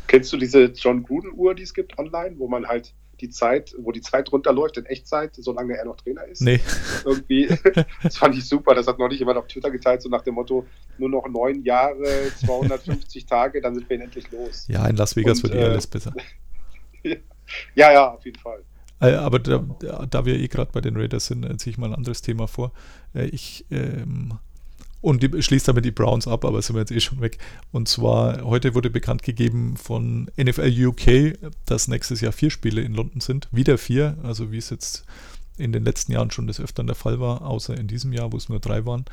[0.08, 3.92] Kennst du diese John Gruden-Uhr, die es gibt online, wo man halt die Zeit, wo
[3.92, 6.42] die Zeit runterläuft in Echtzeit, solange er noch Trainer ist?
[6.42, 6.60] Nee,
[7.04, 7.48] Irgendwie.
[8.02, 8.74] Das fand ich super.
[8.74, 10.66] Das hat noch nicht jemand auf Twitter geteilt, so nach dem Motto:
[10.98, 14.66] nur noch neun Jahre, 250 Tage, dann sind wir ihn endlich los.
[14.68, 16.12] ja, in Las Vegas Und, wird eh äh, alles besser.
[17.74, 18.64] Ja, ja, auf jeden Fall.
[19.00, 19.58] Äh, Aber da,
[20.10, 22.72] da- wir eh gerade bei den Raiders sind, ziehe ich mal ein anderes Thema vor.
[23.14, 24.38] Äh, Ich ähm,
[25.06, 27.38] und die, schließe damit die Browns ab, aber sind wir jetzt eh schon weg.
[27.70, 32.92] Und zwar, heute wurde bekannt gegeben von NFL UK, dass nächstes Jahr vier Spiele in
[32.92, 33.48] London sind.
[33.52, 35.04] Wieder vier, also wie es jetzt
[35.58, 38.36] in den letzten Jahren schon des Öfteren der Fall war, außer in diesem Jahr, wo
[38.36, 39.04] es nur drei waren.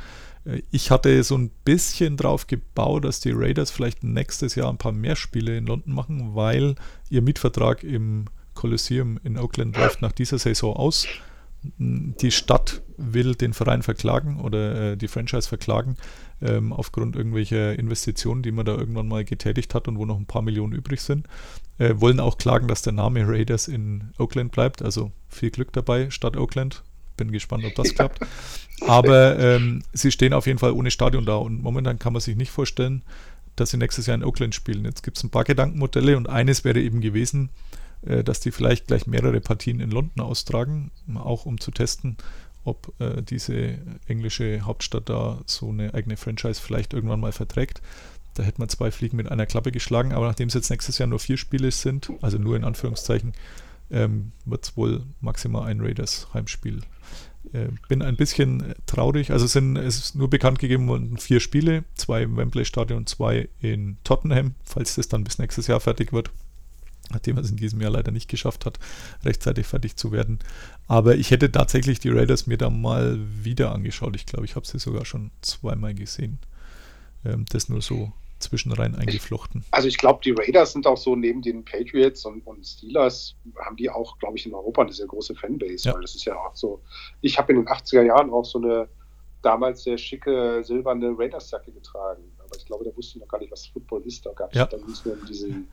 [0.46, 4.80] Äh, Ich hatte so ein bisschen drauf gebaut, dass die Raiders vielleicht nächstes Jahr ein
[4.80, 6.74] paar mehr Spiele in London machen, weil
[7.12, 8.26] ihr Mietvertrag im
[8.56, 11.06] Coliseum in Oakland läuft nach dieser Saison aus.
[11.78, 15.98] Die Stadt will den Verein verklagen oder äh, die Franchise verklagen
[16.42, 20.26] ähm, aufgrund irgendwelcher Investitionen, die man da irgendwann mal getätigt hat und wo noch ein
[20.26, 21.28] paar Millionen übrig sind.
[21.78, 24.82] Äh, wollen auch klagen, dass der Name Raiders in Oakland bleibt.
[24.82, 26.84] Also viel Glück dabei, Stadt Oakland.
[27.16, 28.20] Bin gespannt, ob das klappt.
[28.88, 32.36] Aber ähm, sie stehen auf jeden Fall ohne Stadion da und momentan kann man sich
[32.36, 33.04] nicht vorstellen,
[33.56, 34.84] dass sie nächstes Jahr in Oakland spielen.
[34.84, 37.50] Jetzt gibt es ein paar Gedankenmodelle und eines wäre eben gewesen,
[38.06, 42.18] dass die vielleicht gleich mehrere Partien in London austragen, auch um zu testen,
[42.66, 47.82] ob äh, diese englische Hauptstadt da so eine eigene Franchise vielleicht irgendwann mal verträgt.
[48.36, 51.08] Da hätte man zwei Fliegen mit einer Klappe geschlagen, aber nachdem es jetzt nächstes Jahr
[51.08, 53.34] nur vier Spiele sind, also nur in Anführungszeichen,
[53.92, 56.82] ähm, wird es wohl maximal ein Raiders Heimspiel.
[57.52, 59.32] Äh, bin ein bisschen traurig.
[59.32, 63.50] Also sind, es ist nur bekannt gegeben worden vier Spiele, zwei im Wembley Stadion, zwei
[63.60, 66.32] in Tottenham, falls das dann bis nächstes Jahr fertig wird
[67.14, 68.80] nachdem er es in diesem Jahr leider nicht geschafft hat,
[69.24, 70.40] rechtzeitig fertig zu werden.
[70.88, 74.16] Aber ich hätte tatsächlich die Raiders mir da mal wieder angeschaut.
[74.16, 76.40] Ich glaube, ich habe sie sogar schon zweimal gesehen.
[77.26, 79.64] Ähm, das nur so zwischenrein eingeflochten.
[79.72, 83.78] Also ich glaube, die Raiders sind auch so neben den Patriots und, und Steelers, haben
[83.78, 85.94] die auch, glaube ich, in Europa eine sehr große Fanbase, ja.
[85.94, 86.82] weil das ist ja auch so,
[87.22, 88.90] ich habe in den 80er Jahren auch so eine
[89.42, 93.52] damals sehr schicke silberne Raiders-Jacke getragen, aber ich glaube, da wusste ich noch gar nicht,
[93.52, 94.66] was Football ist, da gab es ja.
[94.66, 95.68] dann nur diesen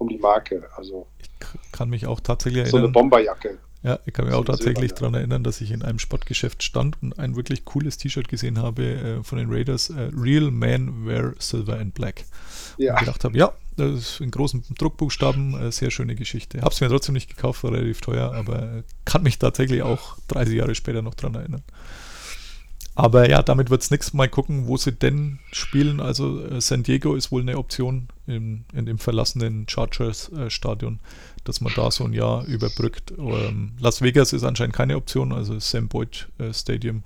[0.00, 0.68] um die Marke.
[0.76, 1.30] Also ich
[1.72, 2.70] kann mich auch tatsächlich erinnern.
[2.70, 3.58] So eine Bomberjacke.
[3.82, 7.18] Ja, ich kann mich auch tatsächlich daran erinnern, dass ich in einem Sportgeschäft stand und
[7.18, 9.88] ein wirklich cooles T-Shirt gesehen habe äh, von den Raiders.
[9.88, 12.24] Äh, Real Men Wear Silver and Black.
[12.76, 12.92] Ja.
[12.92, 16.60] Und gedacht habe, ja, das ist in großen Druckbuchstaben, äh, sehr schöne Geschichte.
[16.60, 20.54] Habe es mir trotzdem nicht gekauft, war relativ teuer, aber kann mich tatsächlich auch 30
[20.56, 21.62] Jahre später noch daran erinnern.
[22.94, 24.12] Aber ja, damit wird es nichts.
[24.12, 26.00] Mal gucken, wo sie denn spielen.
[26.00, 31.60] Also äh, San Diego ist wohl eine Option in, in dem verlassenen Chargers-Stadion, äh, dass
[31.60, 33.12] man da so ein Jahr überbrückt.
[33.16, 35.32] Ähm, Las Vegas ist anscheinend keine Option.
[35.32, 37.04] Also Sam Boyd äh, Stadium,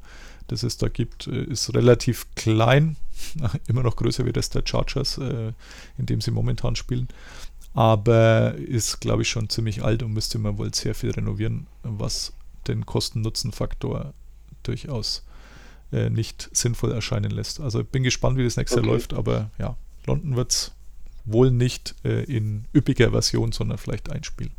[0.49, 2.97] das es da gibt, äh, ist relativ klein.
[3.69, 5.53] Immer noch größer wie das der Chargers, äh,
[5.99, 7.09] in dem sie momentan spielen.
[7.75, 12.33] Aber ist, glaube ich, schon ziemlich alt und müsste man wohl sehr viel renovieren, was
[12.69, 14.15] den Kosten-Nutzen-Faktor
[14.63, 15.25] durchaus
[15.95, 17.61] äh, nicht sinnvoll erscheinen lässt.
[17.61, 18.87] Also bin gespannt, wie das nächste okay.
[18.87, 19.77] Jahr läuft, aber ja,
[20.07, 20.73] London wird es
[21.25, 24.51] wohl nicht äh, in üppiger Version, sondern vielleicht ein Spiel.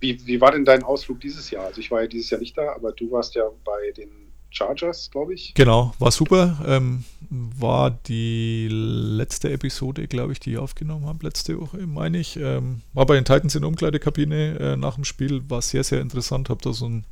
[0.00, 1.66] Wie, wie war denn dein Ausflug dieses Jahr?
[1.66, 4.10] Also ich war ja dieses Jahr nicht da, aber du warst ja bei den
[4.50, 5.54] Chargers, glaube ich.
[5.54, 6.58] Genau, war super.
[6.66, 12.36] Ähm, war die letzte Episode, glaube ich, die ich aufgenommen habe, letzte Woche, meine ich.
[12.36, 16.00] Ähm, war bei den Titans in der Umkleidekabine äh, nach dem Spiel, war sehr, sehr
[16.00, 16.48] interessant.
[16.48, 17.04] Habe da so ein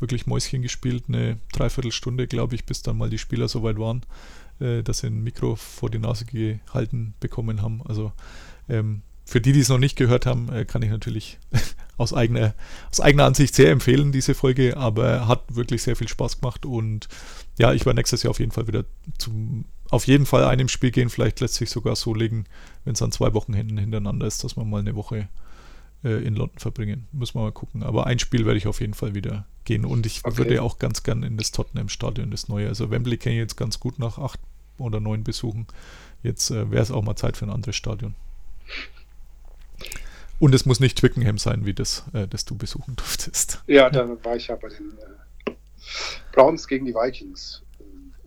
[0.00, 4.02] wirklich Mäuschen gespielt, eine Dreiviertelstunde, glaube ich, bis dann mal die Spieler so weit waren,
[4.60, 7.82] äh, dass sie ein Mikro vor die Nase gehalten bekommen haben.
[7.86, 8.12] Also
[8.68, 11.38] ähm, für die, die es noch nicht gehört haben, äh, kann ich natürlich
[11.96, 12.54] aus eigener,
[12.90, 17.08] aus eigener Ansicht sehr empfehlen, diese Folge, aber hat wirklich sehr viel Spaß gemacht und
[17.58, 18.84] ja, ich werde nächstes Jahr auf jeden Fall wieder
[19.18, 22.44] zum, auf jeden Fall einem Spiel gehen, vielleicht lässt sich sogar so legen,
[22.84, 25.28] wenn es an zwei Wochen hintereinander ist, dass man mal eine Woche
[26.04, 27.08] äh, in London verbringen.
[27.12, 27.82] Müssen wir mal gucken.
[27.82, 29.84] Aber ein Spiel werde ich auf jeden Fall wieder gehen.
[29.84, 30.38] Und ich okay.
[30.38, 32.68] würde auch ganz gern in das Tottenham-Stadion, das neue.
[32.68, 34.40] Also Wembley kenne ich jetzt ganz gut nach acht
[34.78, 35.66] oder neun Besuchen.
[36.22, 38.14] Jetzt äh, wäre es auch mal Zeit für ein anderes Stadion.
[40.40, 43.62] Und es muss nicht Twickenham sein, wie das, äh, das du besuchen durftest.
[43.66, 44.96] Ja, da war ich ja bei den
[45.46, 45.52] äh,
[46.32, 47.62] Browns gegen die Vikings.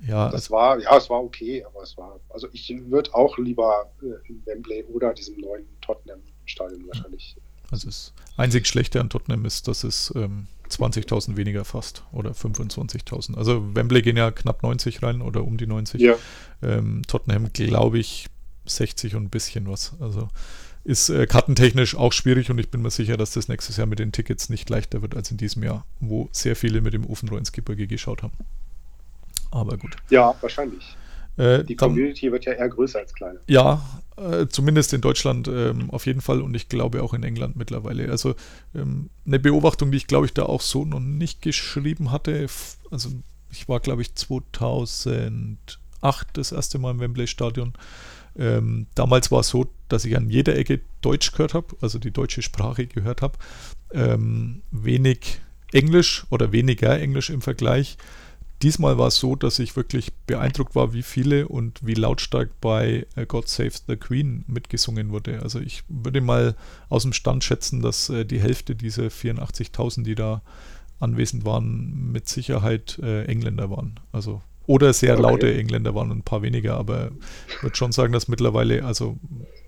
[0.01, 3.37] Ja, das also, war, ja, es war okay, aber es war, also ich würde auch
[3.37, 7.35] lieber äh, in Wembley oder diesem neuen Tottenham-Stadion wahrscheinlich
[7.71, 13.37] also das einzig Schlechte an Tottenham ist, dass es ähm, 20.000 weniger fast oder 25.000.
[13.37, 16.01] Also Wembley gehen ja knapp 90 rein oder um die 90.
[16.01, 16.15] Ja.
[16.61, 18.27] Ähm, Tottenham glaube ich
[18.65, 19.93] 60 und ein bisschen was.
[19.99, 20.29] Also
[20.83, 23.99] ist äh, kartentechnisch auch schwierig und ich bin mir sicher, dass das nächstes Jahr mit
[23.99, 27.37] den Tickets nicht leichter wird als in diesem Jahr, wo sehr viele mit dem Ofenrohr
[27.37, 28.33] ins Gebirge geschaut haben.
[29.51, 29.95] Aber gut.
[30.09, 30.95] Ja, wahrscheinlich.
[31.37, 33.39] Äh, die Community dann, wird ja eher größer als kleiner.
[33.47, 33.81] Ja,
[34.17, 38.09] äh, zumindest in Deutschland ähm, auf jeden Fall und ich glaube auch in England mittlerweile.
[38.09, 38.35] Also
[38.75, 42.47] ähm, eine Beobachtung, die ich glaube ich da auch so noch nicht geschrieben hatte.
[42.91, 43.09] Also
[43.49, 45.57] ich war glaube ich 2008
[46.33, 47.73] das erste Mal im Wembley Stadion.
[48.37, 52.11] Ähm, damals war es so, dass ich an jeder Ecke Deutsch gehört habe, also die
[52.11, 53.37] deutsche Sprache gehört habe.
[53.93, 55.41] Ähm, wenig
[55.73, 57.97] Englisch oder weniger Englisch im Vergleich.
[58.61, 63.07] Diesmal war es so, dass ich wirklich beeindruckt war, wie viele und wie lautstark bei
[63.15, 65.41] äh, God Save the Queen mitgesungen wurde.
[65.41, 66.55] Also ich würde mal
[66.87, 70.43] aus dem Stand schätzen, dass äh, die Hälfte dieser 84.000, die da
[70.99, 73.99] anwesend waren, mit Sicherheit äh, Engländer waren.
[74.11, 75.21] Also oder sehr okay.
[75.21, 77.11] laute Engländer waren, ein paar weniger, aber
[77.49, 79.17] ich würde schon sagen, dass mittlerweile also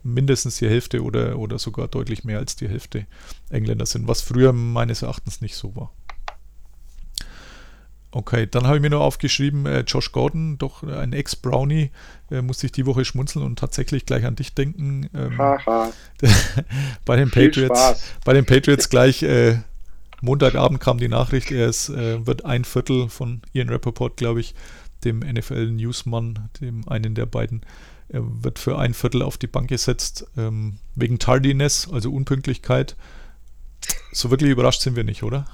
[0.03, 3.07] mindestens die Hälfte oder, oder sogar deutlich mehr als die Hälfte
[3.49, 5.91] Engländer sind, was früher meines Erachtens nicht so war.
[8.15, 11.89] Okay, dann habe ich mir nur aufgeschrieben, äh, Josh Gordon, doch ein Ex-Brownie,
[12.29, 15.09] äh, musste ich die Woche schmunzeln und tatsächlich gleich an dich denken.
[15.15, 15.39] Ähm,
[17.05, 19.57] bei den Patriots, bei den Patriots gleich äh,
[20.21, 24.53] Montagabend kam die Nachricht, er ist, äh, wird ein Viertel von Ian Rappaport, glaube ich,
[25.03, 27.65] dem NFL-Newsmann, dem einen der beiden.
[28.09, 32.95] Er wird für ein Viertel auf die Bank gesetzt, ähm, wegen Tardiness, also Unpünktlichkeit.
[34.11, 35.47] So wirklich überrascht sind wir nicht, oder?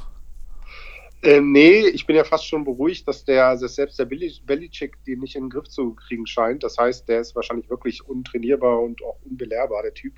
[1.22, 5.20] Äh, nee, ich bin ja fast schon beruhigt, dass der dass selbst der Belichick den
[5.20, 6.64] nicht in den Griff zu kriegen scheint.
[6.64, 10.14] Das heißt, der ist wahrscheinlich wirklich untrainierbar und auch unbelehrbar, der Typ.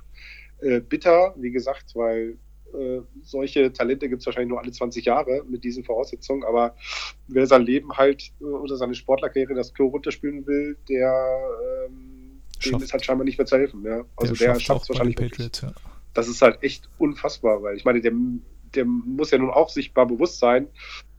[0.60, 2.38] Äh, bitter, wie gesagt, weil
[2.74, 6.76] äh, solche Talente gibt es wahrscheinlich nur alle 20 Jahre mit diesen Voraussetzungen, aber
[7.28, 11.12] wer sein Leben halt äh, oder seine Sportlerkarriere das Klo runterspülen will, der
[11.88, 13.84] ähm, dem ist halt scheinbar nicht mehr zu helfen.
[13.84, 14.06] Ja?
[14.16, 15.74] Also der, der schafft es wahrscheinlich Patriots, ja.
[16.14, 18.12] Das ist halt echt unfassbar, weil ich meine, der,
[18.76, 20.68] der muss ja nun auch sichtbar bewusst sein,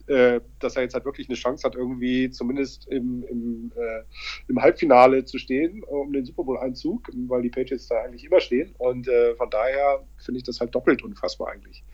[0.06, 4.02] äh, dass er jetzt halt wirklich eine Chance hat, irgendwie zumindest im, im, äh,
[4.48, 8.74] im Halbfinale zu stehen, um den Super Bowl-Einzug, weil die Patriots da eigentlich immer stehen.
[8.78, 11.84] Und äh, von daher finde ich das halt doppelt unfassbar eigentlich.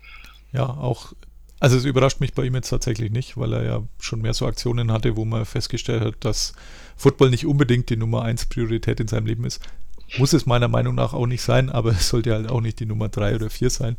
[0.51, 1.13] Ja, auch
[1.59, 4.45] also es überrascht mich bei ihm jetzt tatsächlich nicht, weil er ja schon mehr so
[4.45, 6.53] Aktionen hatte, wo man festgestellt hat, dass
[6.95, 9.61] Football nicht unbedingt die Nummer 1 Priorität in seinem Leben ist.
[10.17, 12.85] Muss es meiner Meinung nach auch nicht sein, aber es sollte halt auch nicht die
[12.85, 13.97] Nummer 3 oder 4 sein.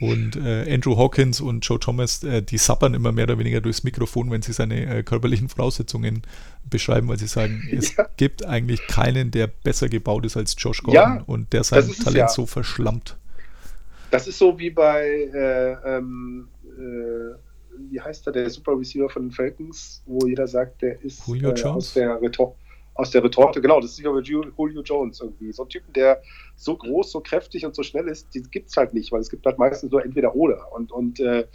[0.00, 3.84] Und äh, Andrew Hawkins und Joe Thomas, äh, die sappern immer mehr oder weniger durchs
[3.84, 6.22] Mikrofon, wenn sie seine äh, körperlichen Voraussetzungen
[6.68, 8.08] beschreiben, weil sie sagen, es ja.
[8.16, 12.16] gibt eigentlich keinen, der besser gebaut ist als Josh Gordon ja, und der sein Talent
[12.16, 12.28] ja.
[12.28, 13.16] so verschlammt.
[14.10, 19.24] Das ist so wie bei, äh, ähm, äh, wie heißt er, der Super Receiver von
[19.24, 22.56] den Falcons, wo jeder sagt, der ist äh, aus der Retorte
[23.00, 25.52] aus der Retorte, genau, das ist sicher mit Julio Jones irgendwie.
[25.52, 26.22] So ein Typen, der
[26.56, 29.30] so groß, so kräftig und so schnell ist, die gibt es halt nicht, weil es
[29.30, 30.70] gibt halt meistens nur entweder oder.
[30.72, 31.46] Und, und äh,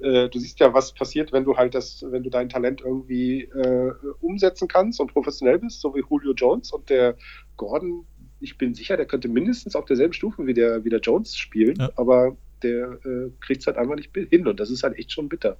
[0.00, 3.42] äh, du siehst ja, was passiert, wenn du halt das, wenn du dein Talent irgendwie
[3.42, 7.16] äh, umsetzen kannst und professionell bist, so wie Julio Jones und der
[7.56, 8.06] Gordon,
[8.40, 11.76] ich bin sicher, der könnte mindestens auf derselben Stufe wie der, wie der Jones spielen,
[11.78, 11.90] ja.
[11.96, 15.28] aber der äh, kriegt es halt einfach nicht hin und das ist halt echt schon
[15.28, 15.58] bitter.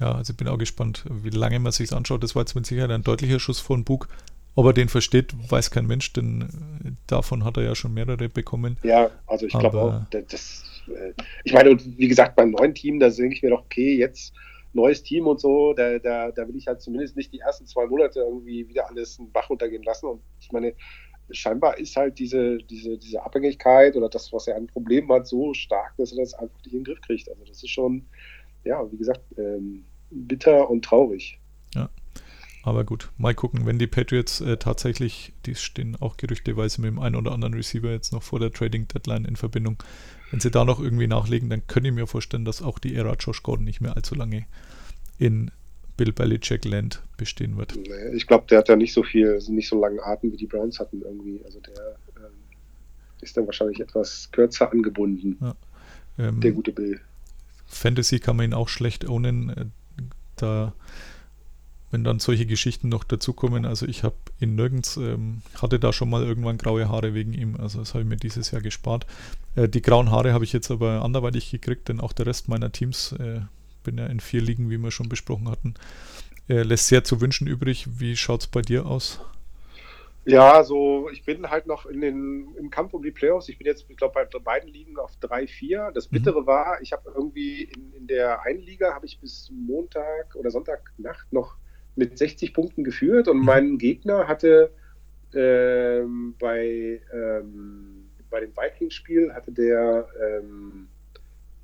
[0.00, 2.24] Ja, also ich bin auch gespannt, wie lange man sich anschaut.
[2.24, 4.08] Das war jetzt mit Sicherheit ein deutlicher Schuss von Bug.
[4.54, 6.42] Ob er den versteht, weiß kein Mensch, denn
[6.84, 8.76] äh, davon hat er ja schon mehrere bekommen.
[8.82, 11.12] Ja, also ich glaube auch, das, äh,
[11.44, 14.34] ich meine, und wie gesagt, beim neuen Team, da denke ich mir doch, okay, jetzt
[14.74, 17.86] neues Team und so, da, da, da will ich halt zumindest nicht die ersten zwei
[17.86, 20.06] Monate irgendwie wieder alles einen Bach runtergehen lassen.
[20.06, 20.74] Und ich meine,
[21.30, 25.54] scheinbar ist halt diese, diese, diese Abhängigkeit oder das, was er an Problemen hat, so
[25.54, 27.28] stark, dass er das einfach nicht in den Griff kriegt.
[27.28, 28.06] Also das ist schon,
[28.64, 31.38] ja, wie gesagt, ähm, bitter und traurig.
[31.74, 31.88] Ja.
[32.62, 37.00] Aber gut, mal gucken, wenn die Patriots äh, tatsächlich, die stehen auch gerüchteweise mit dem
[37.00, 39.82] einen oder anderen Receiver jetzt noch vor der Trading Deadline in Verbindung,
[40.30, 43.14] wenn sie da noch irgendwie nachlegen, dann könnte ich mir vorstellen, dass auch die Ära
[43.18, 44.46] Josh Gordon nicht mehr allzu lange
[45.18, 45.50] in
[45.96, 47.76] Bill Belichick Land bestehen wird.
[48.14, 50.78] Ich glaube, der hat ja nicht so viel, nicht so langen Atem wie die Browns
[50.78, 51.40] hatten irgendwie.
[51.44, 52.32] Also der ähm,
[53.20, 55.36] ist dann wahrscheinlich etwas kürzer angebunden.
[55.40, 55.54] Ja.
[56.18, 57.00] Ähm, der gute Bill.
[57.66, 59.50] Fantasy kann man ihn auch schlecht ownen.
[59.50, 59.66] Äh,
[60.36, 60.74] da
[61.92, 63.64] wenn dann solche Geschichten noch dazukommen.
[63.66, 67.56] Also ich habe ihn nirgends, ähm, hatte da schon mal irgendwann graue Haare wegen ihm,
[67.56, 69.06] also das habe ich mir dieses Jahr gespart.
[69.54, 72.72] Äh, die grauen Haare habe ich jetzt aber anderweitig gekriegt, denn auch der Rest meiner
[72.72, 73.42] Teams, äh,
[73.84, 75.74] bin ja in vier Ligen, wie wir schon besprochen hatten,
[76.48, 77.86] äh, lässt sehr zu wünschen übrig.
[78.00, 79.20] Wie schaut es bei dir aus?
[80.24, 83.48] Ja, so ich bin halt noch in den, im Kampf um die Playoffs.
[83.48, 85.90] Ich bin jetzt, ich glaube, bei beiden Ligen auf 3-4.
[85.90, 86.16] Das mhm.
[86.16, 86.46] Bittere mhm.
[86.46, 91.32] war, ich habe irgendwie in, in der einen Liga habe ich bis Montag oder Sonntagnacht
[91.32, 91.56] noch
[91.96, 94.72] mit 60 Punkten geführt und mein Gegner hatte
[95.34, 100.88] ähm, bei, ähm, bei dem Vikings-Spiel hatte der ähm,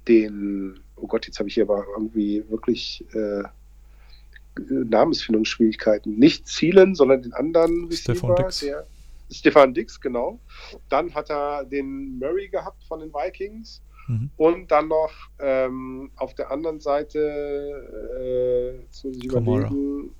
[0.06, 3.42] den, oh Gott, jetzt habe ich hier aber irgendwie wirklich äh,
[4.68, 6.18] Namensfindungsschwierigkeiten.
[6.18, 8.60] Nicht Zielen, sondern den anderen Stefan Dix.
[8.60, 8.86] Der,
[9.30, 10.40] Stefan Dix, genau.
[10.88, 13.82] Dann hat er den Murray gehabt von den Vikings.
[14.08, 14.30] Mhm.
[14.36, 17.18] Und dann noch ähm, auf der anderen Seite,
[18.18, 20.10] äh, jetzt muss ich überlegen,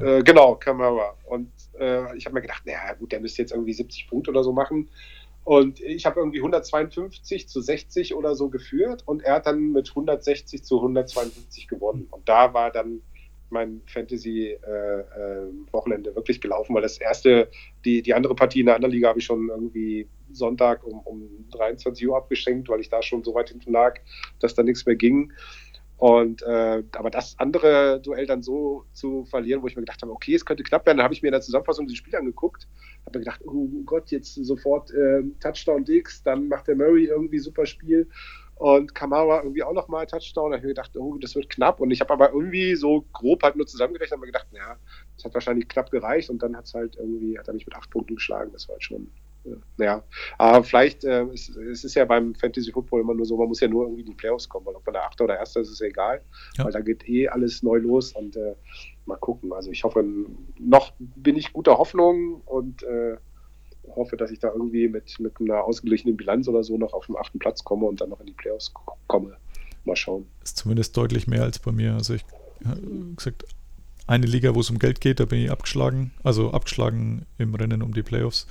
[0.00, 1.16] äh, genau, Camara.
[1.24, 4.44] Und äh, ich habe mir gedacht, naja, gut, der müsste jetzt irgendwie 70 Punkte oder
[4.44, 4.88] so machen.
[5.44, 9.90] Und ich habe irgendwie 152 zu 60 oder so geführt und er hat dann mit
[9.90, 12.06] 160 zu 152 gewonnen.
[12.10, 13.02] Und da war dann
[13.50, 17.48] mein Fantasy-Wochenende äh, äh, wirklich gelaufen, weil das erste,
[17.84, 21.28] die, die andere Partie in der anderen Liga habe ich schon irgendwie Sonntag um, um
[21.52, 24.00] 23 Uhr abgeschenkt, weil ich da schon so weit hinten lag,
[24.40, 25.30] dass da nichts mehr ging.
[26.04, 30.12] Und äh, aber das andere Duell dann so zu verlieren, wo ich mir gedacht habe,
[30.12, 32.68] okay, es könnte knapp werden, dann habe ich mir in der Zusammenfassung dieses Spiel angeguckt,
[33.06, 37.38] habe mir gedacht, oh Gott, jetzt sofort äh, Touchdown Dix, dann macht der Murray irgendwie
[37.38, 38.06] super Spiel
[38.56, 40.50] und Kamara irgendwie auch nochmal Touchdown.
[40.50, 41.80] Da habe ich mir gedacht, oh, das wird knapp.
[41.80, 44.76] Und ich habe aber irgendwie so grob halt nur zusammengerechnet und mir gedacht, ja,
[45.16, 47.76] das hat wahrscheinlich knapp gereicht und dann hat es halt irgendwie, hat er mich mit
[47.76, 48.50] acht Punkten geschlagen.
[48.52, 49.10] Das war halt schon
[49.78, 50.02] ja,
[50.38, 53.60] aber vielleicht, äh, es, es, ist ja beim Fantasy Football immer nur so, man muss
[53.60, 55.70] ja nur irgendwie in die Playoffs kommen, weil ob man der Achter oder Erster ist,
[55.70, 56.22] ist egal,
[56.56, 56.64] ja.
[56.64, 58.54] weil da geht eh alles neu los und äh,
[59.06, 59.52] mal gucken.
[59.52, 60.04] Also ich hoffe,
[60.58, 63.16] noch bin ich guter Hoffnung und äh,
[63.94, 67.16] hoffe, dass ich da irgendwie mit, mit einer ausgeglichenen Bilanz oder so noch auf den
[67.16, 68.72] achten Platz komme und dann noch in die Playoffs
[69.06, 69.36] komme.
[69.84, 70.26] Mal schauen.
[70.42, 71.92] Ist zumindest deutlich mehr als bei mir.
[71.92, 72.24] Also ich
[73.16, 73.44] gesagt,
[74.06, 76.12] eine Liga, wo es um Geld geht, da bin ich abgeschlagen.
[76.22, 78.46] Also abgeschlagen im Rennen um die Playoffs.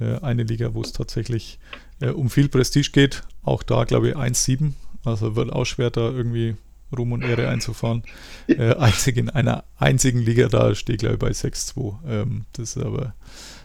[0.00, 1.58] Äh, eine Liga, wo es tatsächlich
[2.00, 3.22] äh, um viel Prestige geht.
[3.42, 4.72] Auch da, glaube ich, 1-7.
[5.04, 6.56] Also wird auch schwer, da irgendwie
[6.96, 8.02] Ruhm und Ehre einzufahren.
[8.48, 11.96] Äh, einzig in einer einzigen Liga, da stehe ich, glaube ich, bei 6-2.
[12.06, 13.14] Ähm, das ist aber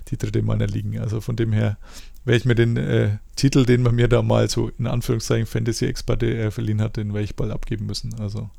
[0.10, 1.00] die dritte meiner Ligen.
[1.00, 1.78] Also von dem her
[2.26, 6.36] werde ich mir den äh, Titel, den man mir da mal so in Anführungszeichen Fantasy-Experte
[6.36, 8.14] äh, verliehen hat, den werde ich bald abgeben müssen.
[8.20, 8.50] Also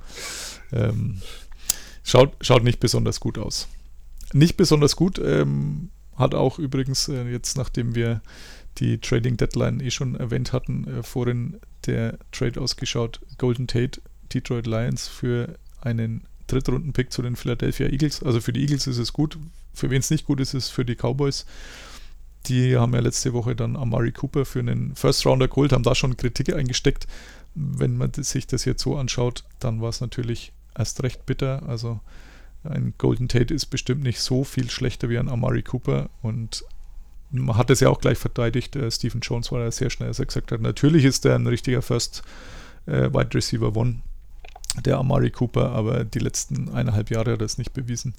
[0.73, 1.21] ähm,
[2.03, 3.69] schaut, schaut nicht besonders gut aus.
[4.33, 8.23] Nicht besonders gut ähm, hat auch übrigens äh, jetzt, nachdem wir
[8.79, 13.21] die Trading Deadline eh schon erwähnt hatten, äh, vorhin der Trade ausgeschaut.
[13.39, 14.01] Golden Tate,
[14.33, 18.23] Detroit Lions für einen Drittrunden-Pick zu den Philadelphia Eagles.
[18.23, 19.39] Also für die Eagles ist es gut.
[19.73, 21.47] Für wen es nicht gut ist, ist für die Cowboys.
[22.47, 25.95] Die haben ja letzte Woche dann Amari Cooper für einen First Rounder geholt, haben da
[25.95, 27.07] schon Kritik eingesteckt.
[27.55, 31.63] Wenn man sich das jetzt so anschaut, dann war es natürlich erst recht bitter.
[31.67, 32.01] Also
[32.65, 36.65] ein Golden Tate ist bestimmt nicht so viel schlechter wie ein Amari Cooper und
[37.31, 38.77] man hat es ja auch gleich verteidigt.
[38.77, 41.47] Äh, Stephen Jones war ja sehr schnell, als er gesagt hat, natürlich ist er ein
[41.47, 42.23] richtiger First
[42.87, 44.03] äh, Wide Receiver One,
[44.85, 48.15] der Amari Cooper, aber die letzten eineinhalb Jahre hat er es nicht bewiesen.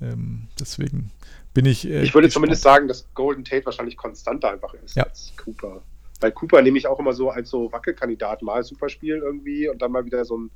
[0.00, 1.10] Ähm, deswegen
[1.54, 1.88] bin ich.
[1.88, 5.04] Äh, ich würde zumindest sagen, dass Golden Tate wahrscheinlich konstanter einfach ist ja.
[5.04, 5.82] als Cooper.
[6.20, 9.92] Weil Cooper nehme ich auch immer so als so Wackelkandidat, mal Superspiel irgendwie und dann
[9.92, 10.50] mal wieder so ein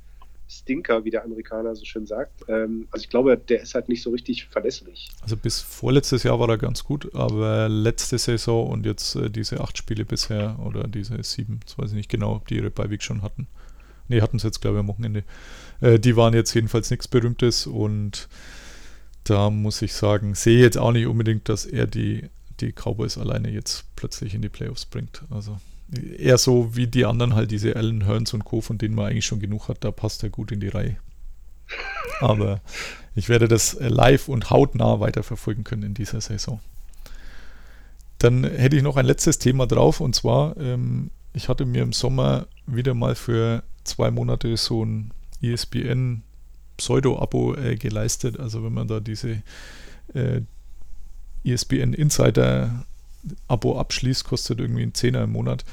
[0.59, 2.43] Stinker, wie der Amerikaner so schön sagt.
[2.47, 5.09] Ähm, also ich glaube, der ist halt nicht so richtig verlässlich.
[5.21, 9.61] Also bis vorletztes Jahr war er ganz gut, aber letzte Saison und jetzt äh, diese
[9.61, 13.03] acht Spiele bisher oder diese sieben, das weiß ich nicht genau, ob die ihre Beiweg
[13.03, 13.47] schon hatten.
[14.07, 15.23] Ne, hatten sie jetzt, glaube ich, am Wochenende.
[15.81, 18.27] Äh, die waren jetzt jedenfalls nichts Berühmtes und
[19.23, 23.49] da muss ich sagen, sehe jetzt auch nicht unbedingt, dass er die, die Cowboys alleine
[23.49, 25.23] jetzt plötzlich in die Playoffs bringt.
[25.29, 25.57] Also
[25.97, 29.25] eher so wie die anderen halt, diese Allen Hearns und Co., von denen man eigentlich
[29.25, 30.97] schon genug hat, da passt er gut in die Reihe.
[32.19, 32.61] Aber
[33.15, 36.59] ich werde das live und hautnah weiterverfolgen können in dieser Saison.
[38.17, 41.93] Dann hätte ich noch ein letztes Thema drauf und zwar, ähm, ich hatte mir im
[41.93, 46.23] Sommer wieder mal für zwei Monate so ein ESPN
[46.77, 48.39] Pseudo-Abo äh, geleistet.
[48.39, 49.43] Also wenn man da diese
[50.13, 50.41] äh,
[51.43, 52.85] ESPN Insider
[53.47, 55.65] Abo abschließt, kostet irgendwie ein Zehner im Monat.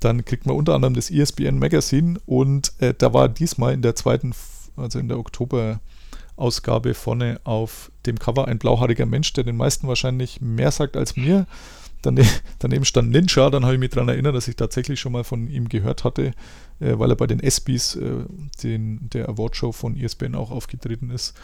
[0.00, 3.94] Dann kriegt man unter anderem das ESPN Magazine und äh, da war diesmal in der
[3.94, 4.34] zweiten,
[4.76, 10.40] also in der Oktober-Ausgabe vorne auf dem Cover ein blauhaariger Mensch, der den meisten wahrscheinlich
[10.40, 11.46] mehr sagt als mir.
[12.02, 12.28] Daneben,
[12.58, 15.48] daneben stand Ninja, dann habe ich mich daran erinnert, dass ich tatsächlich schon mal von
[15.48, 16.32] ihm gehört hatte,
[16.80, 18.24] äh, weil er bei den ESPYs, äh,
[18.62, 21.34] den, der Awardshow von ESPN auch aufgetreten ist.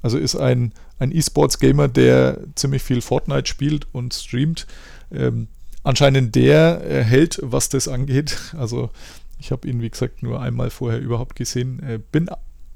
[0.00, 4.66] Also ist ein, ein E-Sports-Gamer, der ziemlich viel Fortnite spielt und streamt.
[5.12, 5.48] Ähm,
[5.82, 8.54] anscheinend der äh, Held, was das angeht.
[8.56, 8.90] Also
[9.38, 11.82] ich habe ihn, wie gesagt, nur einmal vorher überhaupt gesehen.
[11.82, 12.28] Äh, bin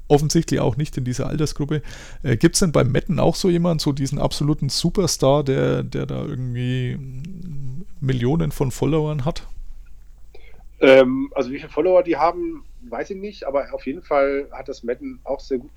[0.07, 1.81] offensichtlich auch nicht in dieser Altersgruppe.
[2.23, 6.05] Äh, Gibt es denn beim Metten auch so jemanden, so diesen absoluten Superstar, der, der
[6.05, 6.97] da irgendwie
[7.99, 9.47] Millionen von Followern hat?
[10.79, 14.67] Ähm, also wie viele Follower die haben, weiß ich nicht, aber auf jeden Fall hat
[14.67, 15.71] das Metten auch sehr gut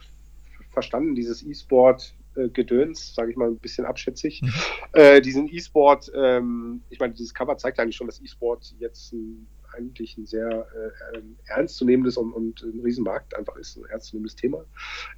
[0.70, 2.15] verstanden, dieses E-Sport
[2.52, 4.42] Gedöns, sage ich mal ein bisschen abschätzig.
[4.42, 4.52] Mhm.
[4.92, 9.46] Äh, diesen E-Sport, ähm, ich meine, dieses Cover zeigt eigentlich schon, dass E-Sport jetzt ein
[9.76, 14.64] eigentlich ein sehr äh, ähm, ernstzunehmendes und, und ein Riesenmarkt einfach ist, ein ernstzunehmendes Thema.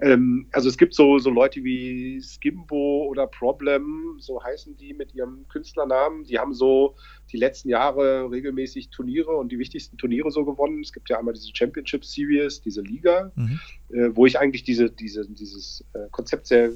[0.01, 5.15] Ähm, also es gibt so, so Leute wie Skimbo oder Problem, so heißen die mit
[5.15, 6.97] ihrem Künstlernamen, die haben so
[7.31, 10.81] die letzten Jahre regelmäßig Turniere und die wichtigsten Turniere so gewonnen.
[10.81, 13.61] Es gibt ja einmal diese Championship Series, diese Liga, mhm.
[13.91, 16.71] äh, wo ich eigentlich diese, diese, dieses äh, Konzept sehr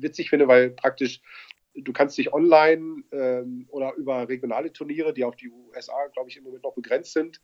[0.00, 1.20] witzig finde, weil praktisch
[1.74, 6.36] du kannst dich online ähm, oder über regionale Turniere, die auf die USA, glaube ich,
[6.36, 7.40] im Moment noch begrenzt sind,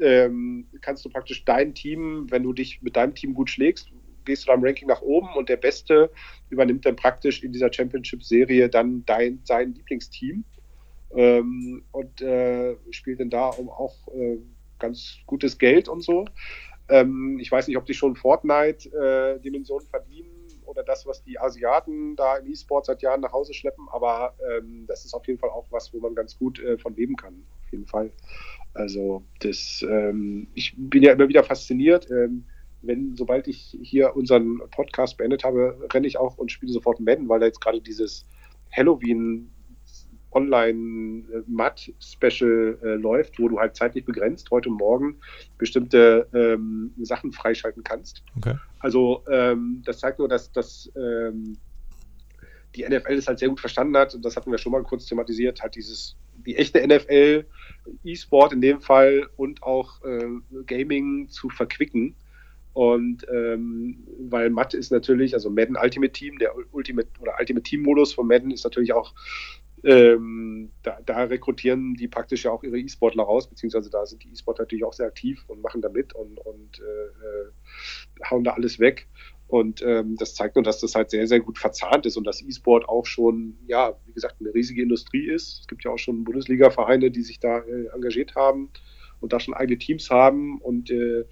[0.00, 3.90] ähm, kannst du praktisch dein Team, wenn du dich mit deinem Team gut schlägst,
[4.24, 6.10] gehst du da im Ranking nach oben und der Beste
[6.50, 10.44] übernimmt dann praktisch in dieser Championship-Serie dann dein, sein Lieblingsteam
[11.14, 14.38] ähm, und äh, spielt dann da um auch äh,
[14.78, 16.24] ganz gutes Geld und so.
[16.88, 20.35] Ähm, ich weiß nicht, ob die schon Fortnite-Dimensionen äh, verdienen
[20.66, 24.84] oder das, was die Asiaten da im E-Sport seit Jahren nach Hause schleppen, aber ähm,
[24.86, 27.46] das ist auf jeden Fall auch was, wo man ganz gut äh, von leben kann,
[27.64, 28.10] auf jeden Fall.
[28.74, 32.10] Also das, ähm, ich bin ja immer wieder fasziniert.
[32.10, 32.44] Ähm,
[32.82, 37.28] wenn, sobald ich hier unseren Podcast beendet habe, renne ich auch und spiele sofort Madden,
[37.28, 38.26] weil da jetzt gerade dieses
[38.70, 39.50] Halloween
[40.36, 45.16] Online-Mat-Special äh, läuft, wo du halt zeitlich begrenzt heute Morgen
[45.56, 48.22] bestimmte ähm, Sachen freischalten kannst.
[48.36, 48.56] Okay.
[48.80, 51.56] Also ähm, das zeigt nur, dass, dass ähm,
[52.74, 55.06] die NFL das halt sehr gut verstanden hat, und das hatten wir schon mal kurz
[55.06, 57.46] thematisiert, hat dieses, die echte NFL,
[58.04, 60.28] E-Sport in dem Fall und auch äh,
[60.66, 62.14] Gaming zu verquicken.
[62.74, 67.80] Und ähm, weil Matt ist natürlich, also Madden Ultimate Team, der Ultimate oder Ultimate Team
[67.80, 69.14] Modus von Madden ist natürlich auch,
[69.84, 74.32] ähm, da, da, rekrutieren die praktisch ja auch ihre E-Sportler raus, beziehungsweise da sind die
[74.32, 77.50] E-Sportler natürlich auch sehr aktiv und machen da mit und, und äh, äh
[78.30, 79.08] hauen da alles weg.
[79.48, 82.42] Und ähm, das zeigt nur, dass das halt sehr, sehr gut verzahnt ist und dass
[82.42, 85.60] E-Sport auch schon, ja, wie gesagt, eine riesige Industrie ist.
[85.60, 88.70] Es gibt ja auch schon Bundesliga-Vereine, die sich da äh, engagiert haben
[89.20, 90.60] und da schon eigene Teams haben.
[90.60, 91.24] Und äh,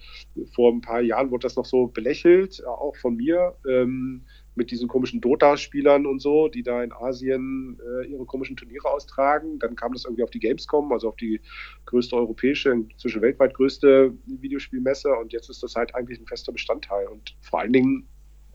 [0.54, 4.22] vor ein paar Jahren wurde das noch so belächelt, auch von mir, ähm,
[4.54, 9.58] mit diesen komischen Dota-Spielern und so, die da in Asien äh, ihre komischen Turniere austragen.
[9.58, 11.40] Dann kam das irgendwie auf die Gamescom, also auf die
[11.86, 15.12] größte europäische, inzwischen weltweit größte Videospielmesse.
[15.14, 18.08] Und jetzt ist das halt eigentlich ein fester Bestandteil und vor allen Dingen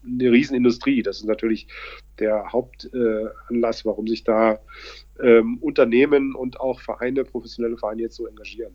[0.04, 1.04] eine Riesenindustrie.
[1.04, 1.68] Das ist natürlich
[2.20, 4.60] der Hauptanlass, äh, warum sich da
[5.22, 8.74] ähm, Unternehmen und auch Vereine, professionelle Vereine jetzt so engagieren.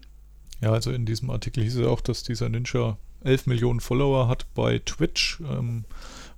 [0.60, 4.46] Ja, also in diesem Artikel hieß es auch, dass dieser Ninja 11 Millionen Follower hat
[4.54, 5.84] bei Twitch, ähm,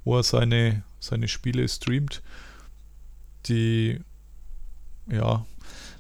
[0.07, 2.23] wo er seine, seine Spiele streamt,
[3.47, 4.01] die
[5.11, 5.45] ja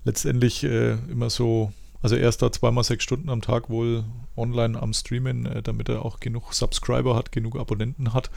[0.04, 4.04] letztendlich äh, immer so, also er ist da zweimal sechs Stunden am Tag wohl
[4.36, 8.30] online am Streamen, äh, damit er auch genug Subscriber hat, genug Abonnenten hat,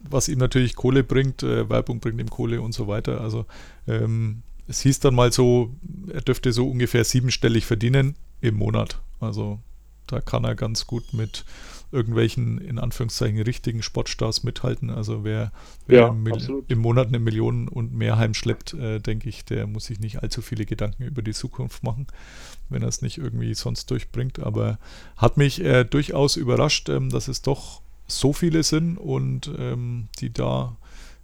[0.00, 3.20] was ihm natürlich Kohle bringt, äh, Werbung bringt ihm Kohle und so weiter.
[3.20, 3.46] Also
[3.88, 5.74] ähm, es hieß dann mal so,
[6.12, 9.00] er dürfte so ungefähr siebenstellig verdienen im Monat.
[9.18, 9.58] Also
[10.06, 11.44] da kann er ganz gut mit
[11.92, 14.90] irgendwelchen, in Anführungszeichen, richtigen Sportstars mithalten.
[14.90, 15.52] Also wer,
[15.86, 19.86] wer ja, im, im, Monat eine Million und mehr heimschleppt, äh, denke ich, der muss
[19.86, 22.06] sich nicht allzu viele Gedanken über die Zukunft machen,
[22.68, 24.40] wenn er es nicht irgendwie sonst durchbringt.
[24.40, 24.78] Aber
[25.16, 30.32] hat mich äh, durchaus überrascht, ähm, dass es doch so viele sind und ähm, die
[30.32, 30.76] da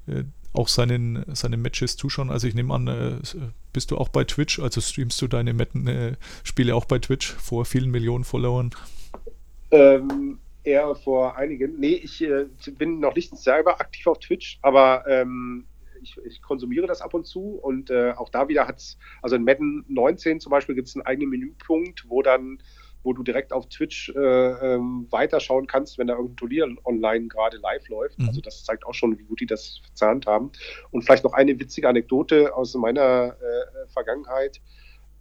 [0.06, 2.30] äh, auch seinen, seine Matches zuschauen.
[2.30, 3.16] Also ich nehme an, äh,
[3.72, 7.64] bist du auch bei Twitch, also streamst du deine Metten-Spiele äh, auch bei Twitch vor
[7.64, 8.70] vielen Millionen Followern?
[9.70, 11.78] Ähm, eher vor einigen.
[11.78, 15.66] Nee, ich äh, bin noch nicht selber aktiv auf Twitch, aber ähm,
[16.02, 19.36] ich, ich, konsumiere das ab und zu und äh, auch da wieder hat es, also
[19.36, 22.58] in Madden 19 zum Beispiel gibt es einen eigenen Menüpunkt, wo dann
[23.04, 24.20] wo du direkt auf Twitch äh,
[24.74, 28.18] ähm, weiterschauen kannst, wenn da irgendein Turnier online gerade live läuft.
[28.18, 28.28] Mhm.
[28.28, 30.52] Also das zeigt auch schon, wie gut die das verzahnt haben.
[30.90, 34.60] Und vielleicht noch eine witzige Anekdote aus meiner äh, Vergangenheit.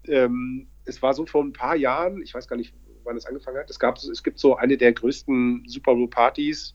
[0.08, 2.74] Ähm, es war so vor ein paar Jahren, ich weiß gar nicht,
[3.04, 6.74] wann es angefangen hat, es, gab, es gibt so eine der größten Super Bowl-Partys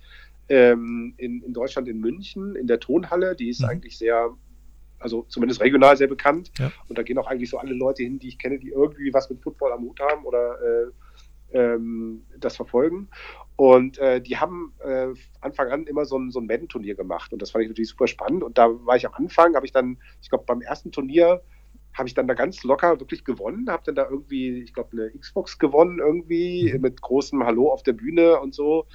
[0.48, 3.34] ähm, in, in Deutschland in München, in der Tonhalle.
[3.34, 3.68] Die ist mhm.
[3.68, 4.36] eigentlich sehr
[4.98, 6.50] also zumindest regional sehr bekannt.
[6.58, 6.72] Ja.
[6.88, 9.28] Und da gehen auch eigentlich so alle Leute hin, die ich kenne, die irgendwie was
[9.30, 10.86] mit Football am Hut haben oder äh,
[11.52, 13.08] ähm, das verfolgen.
[13.56, 15.08] Und äh, die haben äh,
[15.40, 17.32] Anfang an immer so ein, so ein Madden-Turnier gemacht.
[17.32, 18.42] Und das fand ich natürlich super spannend.
[18.42, 21.42] Und da war ich am Anfang, habe ich dann, ich glaube, beim ersten Turnier
[21.96, 25.10] habe ich dann da ganz locker wirklich gewonnen, habe dann da irgendwie, ich glaube, eine
[25.18, 26.82] Xbox gewonnen irgendwie mhm.
[26.82, 28.86] mit großem Hallo auf der Bühne und so.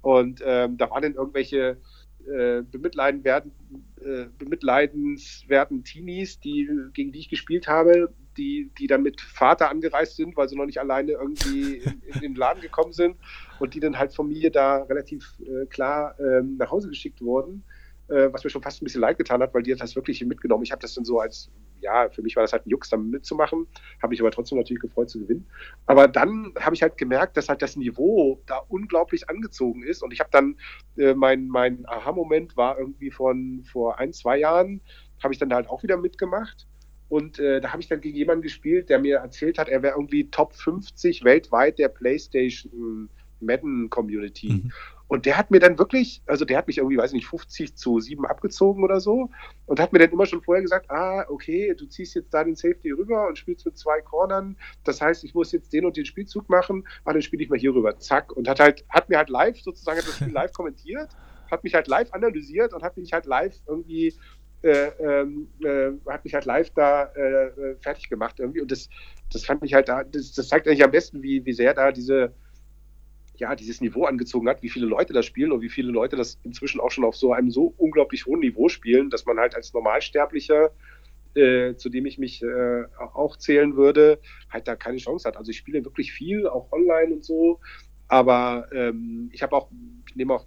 [0.00, 1.78] Und ähm, da waren dann irgendwelche
[2.26, 3.52] äh, bemitleiden werden,
[4.00, 10.16] äh, bemitleidenswerten Teenies, die, gegen die ich gespielt habe, die, die dann mit Vater angereist
[10.16, 13.16] sind, weil sie noch nicht alleine irgendwie in, in den Laden gekommen sind
[13.60, 17.64] und die dann halt von mir da relativ äh, klar ähm, nach Hause geschickt wurden,
[18.08, 20.24] äh, was mir schon fast ein bisschen leid getan hat, weil die hat das wirklich
[20.24, 20.64] mitgenommen.
[20.64, 21.50] Ich habe das dann so als,
[21.80, 23.66] ja, für mich war das halt ein Jux, da mitzumachen,
[24.02, 25.46] habe mich aber trotzdem natürlich gefreut zu gewinnen.
[25.86, 30.02] Aber dann habe ich halt gemerkt, dass halt das Niveau da unglaublich angezogen ist.
[30.02, 30.56] Und ich habe dann,
[30.96, 34.80] äh, mein, mein Aha-Moment war irgendwie von vor ein, zwei Jahren,
[35.22, 36.66] habe ich dann halt auch wieder mitgemacht.
[37.08, 39.94] Und äh, da habe ich dann gegen jemanden gespielt, der mir erzählt hat, er wäre
[39.94, 43.08] irgendwie Top 50 weltweit der PlayStation
[43.40, 44.62] Madden Community.
[44.64, 44.72] Mhm.
[45.08, 48.00] Und der hat mir dann wirklich, also der hat mich irgendwie, weiß nicht, 50 zu
[48.00, 49.30] 7 abgezogen oder so
[49.66, 52.56] und hat mir dann immer schon vorher gesagt, ah, okay, du ziehst jetzt da den
[52.56, 54.56] Safety rüber und spielst mit zwei Cornern.
[54.82, 57.58] Das heißt, ich muss jetzt den und den Spielzug machen, ah, dann spiele ich mal
[57.58, 57.96] hier rüber.
[57.98, 58.32] Zack.
[58.32, 61.10] Und hat halt, hat mir halt live sozusagen das Spiel live kommentiert,
[61.50, 64.12] hat mich halt live analysiert und hat mich halt live irgendwie
[64.62, 68.60] äh, ähm, äh, hat mich halt live da äh, fertig gemacht irgendwie.
[68.62, 68.88] Und das,
[69.32, 71.92] das fand ich halt da, das, das, zeigt eigentlich am besten, wie, wie sehr da
[71.92, 72.34] diese,
[73.38, 76.38] ja, dieses Niveau angezogen hat, wie viele Leute das spielen und wie viele Leute das
[76.42, 79.72] inzwischen auch schon auf so einem so unglaublich hohen Niveau spielen, dass man halt als
[79.72, 80.70] Normalsterblicher,
[81.34, 82.84] äh, zu dem ich mich äh,
[83.14, 84.18] auch zählen würde,
[84.50, 85.36] halt da keine Chance hat.
[85.36, 87.60] Also ich spiele wirklich viel, auch online und so,
[88.08, 89.70] aber ähm, ich habe auch,
[90.08, 90.46] ich nehme auch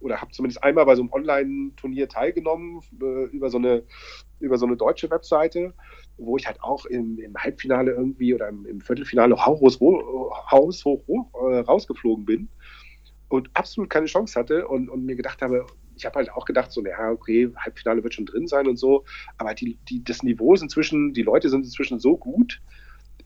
[0.00, 3.82] oder habe zumindest einmal bei so einem Online-Turnier teilgenommen äh, über, so eine,
[4.40, 5.74] über so eine deutsche Webseite,
[6.18, 11.06] wo ich halt auch im, im Halbfinale irgendwie oder im, im Viertelfinale haus, haus hoch,
[11.06, 12.48] hoch äh, rausgeflogen bin
[13.28, 15.66] und absolut keine Chance hatte und, und mir gedacht habe,
[15.96, 19.04] ich habe halt auch gedacht, so, naja, okay, Halbfinale wird schon drin sein und so,
[19.36, 22.60] aber die, die, das Niveau ist inzwischen, die Leute sind inzwischen so gut,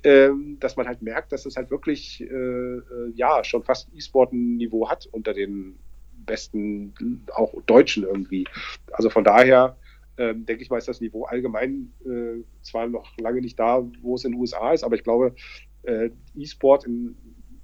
[0.05, 4.89] ähm, dass man halt merkt, dass es halt wirklich, äh, äh ja, schon fast E-Sport-Niveau
[4.89, 5.79] hat unter den
[6.25, 6.95] besten,
[7.35, 8.47] auch Deutschen irgendwie.
[8.93, 9.77] Also von daher
[10.19, 14.15] ähm, denke ich mal, ist das Niveau allgemein äh, zwar noch lange nicht da, wo
[14.15, 15.35] es in den USA ist, aber ich glaube,
[15.83, 17.17] äh, E-Sport in,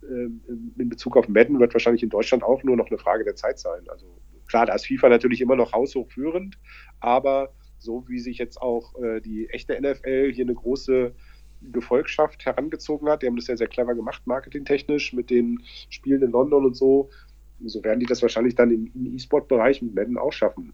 [0.02, 3.36] äh, in Bezug auf Madden wird wahrscheinlich in Deutschland auch nur noch eine Frage der
[3.36, 3.82] Zeit sein.
[3.88, 4.06] Also
[4.46, 6.58] klar, da ist FIFA natürlich immer noch haushoch führend,
[7.00, 11.14] aber so wie sich jetzt auch äh, die echte NFL hier eine große
[11.60, 16.30] Gefolgschaft herangezogen hat, die haben das ja sehr clever gemacht, marketingtechnisch, mit den Spielen in
[16.30, 17.10] London und so,
[17.64, 20.72] so werden die das wahrscheinlich dann im E-Sport-Bereich mit Madden auch schaffen.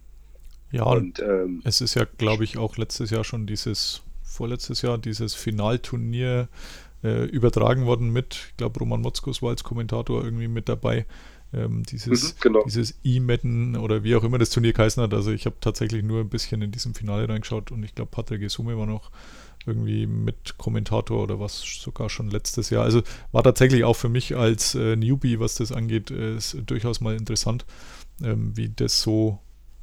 [0.75, 4.99] Ja, und ähm, es ist ja, glaube ich, auch letztes Jahr schon dieses, vorletztes Jahr,
[4.99, 6.49] dieses Finalturnier
[7.05, 11.07] äh, übertragen worden mit, ich glaube, Roman Motzkos war als Kommentator irgendwie mit dabei.
[11.53, 12.65] Ähm, dieses mhm, genau.
[12.65, 15.15] dieses E-Madden oder wie auch immer das Turnier geheißen hat.
[15.15, 18.43] Also ich habe tatsächlich nur ein bisschen in diesem Finale reingeschaut und ich glaube, Patrick
[18.43, 19.13] Esume war noch
[19.65, 22.83] irgendwie mit Kommentator oder was sogar schon letztes Jahr.
[22.83, 27.15] Also war tatsächlich auch für mich als äh, Newbie, was das angeht, äh, durchaus mal
[27.15, 27.65] interessant,
[28.23, 29.39] ähm, wie das so,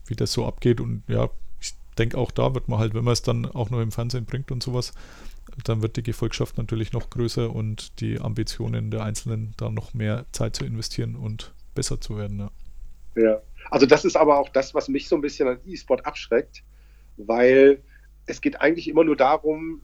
[0.06, 0.82] wie das so abgeht.
[0.82, 1.30] Und ja,
[1.60, 4.26] ich denke auch da wird man halt, wenn man es dann auch noch im Fernsehen
[4.26, 4.94] bringt und sowas,
[5.64, 10.26] dann wird die Gefolgschaft natürlich noch größer und die Ambitionen der Einzelnen da noch mehr
[10.32, 12.40] Zeit zu investieren und besser zu werden.
[12.40, 13.22] Ja.
[13.22, 13.42] ja.
[13.70, 16.64] Also das ist aber auch das, was mich so ein bisschen an E-Sport abschreckt,
[17.18, 17.82] weil
[18.26, 19.82] es geht eigentlich immer nur darum,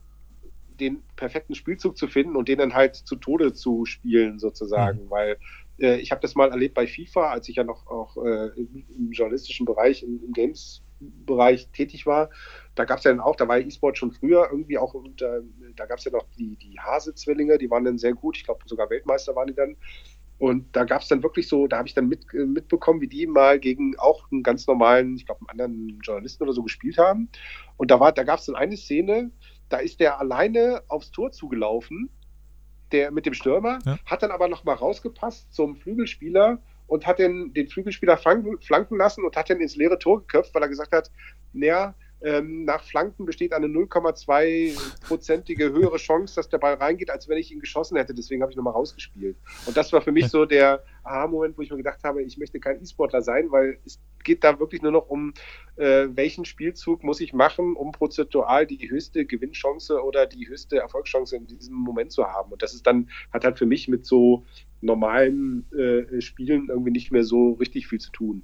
[0.80, 5.05] den perfekten Spielzug zu finden und den dann halt zu Tode zu spielen, sozusagen.
[5.05, 5.09] Mhm.
[5.09, 5.38] Weil
[5.78, 9.11] ich habe das mal erlebt bei FIFA, als ich ja noch auch äh, im, im,
[9.11, 12.30] journalistischen Bereich, im, im Games-Bereich tätig war.
[12.75, 15.41] Da gab es ja dann auch, da war E-Sport schon früher irgendwie auch, und, äh,
[15.75, 18.38] da gab es ja noch die, die Hase-Zwillinge, die waren dann sehr gut.
[18.38, 19.75] Ich glaube, sogar Weltmeister waren die dann.
[20.39, 23.07] Und da gab es dann wirklich so, da habe ich dann mit, äh, mitbekommen, wie
[23.07, 26.97] die mal gegen auch einen ganz normalen, ich glaube, einen anderen Journalisten oder so gespielt
[26.97, 27.30] haben.
[27.78, 29.32] Und da, da gab es dann eine Szene,
[29.69, 32.09] da ist der alleine aufs Tor zugelaufen,
[32.91, 33.97] der mit dem Stürmer, ja.
[34.05, 39.35] hat dann aber nochmal rausgepasst zum Flügelspieler und hat den, den Flügelspieler flanken lassen und
[39.35, 41.11] hat dann ins leere Tor geköpft, weil er gesagt hat,
[41.53, 47.38] naja, ähm, nach Flanken besteht eine 0,2-prozentige höhere Chance, dass der Ball reingeht, als wenn
[47.38, 48.13] ich ihn geschossen hätte.
[48.13, 49.38] Deswegen habe ich nochmal rausgespielt.
[49.65, 52.59] Und das war für mich so der Aha-Moment, wo ich mir gedacht habe, ich möchte
[52.59, 55.34] kein E-Sportler sein, weil es geht da wirklich nur noch um,
[55.76, 61.36] äh, welchen Spielzug muss ich machen, um prozentual die höchste Gewinnchance oder die höchste Erfolgschance
[61.36, 62.51] in diesem Moment zu haben.
[62.51, 64.43] Und das ist dann, hat halt für mich mit so
[64.82, 68.43] normalen äh, Spielen irgendwie nicht mehr so richtig viel zu tun.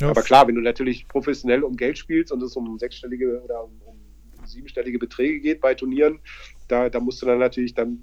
[0.00, 0.10] Ja.
[0.10, 3.80] Aber klar, wenn du natürlich professionell um Geld spielst und es um sechsstellige oder um,
[3.84, 6.20] um siebenstellige Beträge geht bei Turnieren,
[6.68, 8.02] da, da musst du dann natürlich dann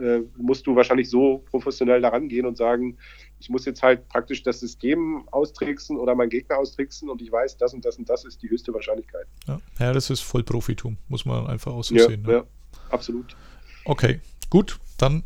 [0.00, 2.96] äh, musst du wahrscheinlich so professionell daran gehen und sagen,
[3.38, 7.56] ich muss jetzt halt praktisch das System austricksen oder meinen Gegner austricksen und ich weiß,
[7.58, 9.26] das und das und das ist die höchste Wahrscheinlichkeit.
[9.46, 12.22] Ja, ja das ist Vollprofitum, muss man einfach auch so ja, sehen.
[12.22, 12.32] Ne?
[12.32, 12.44] Ja,
[12.90, 13.36] absolut.
[13.84, 15.24] Okay, gut, dann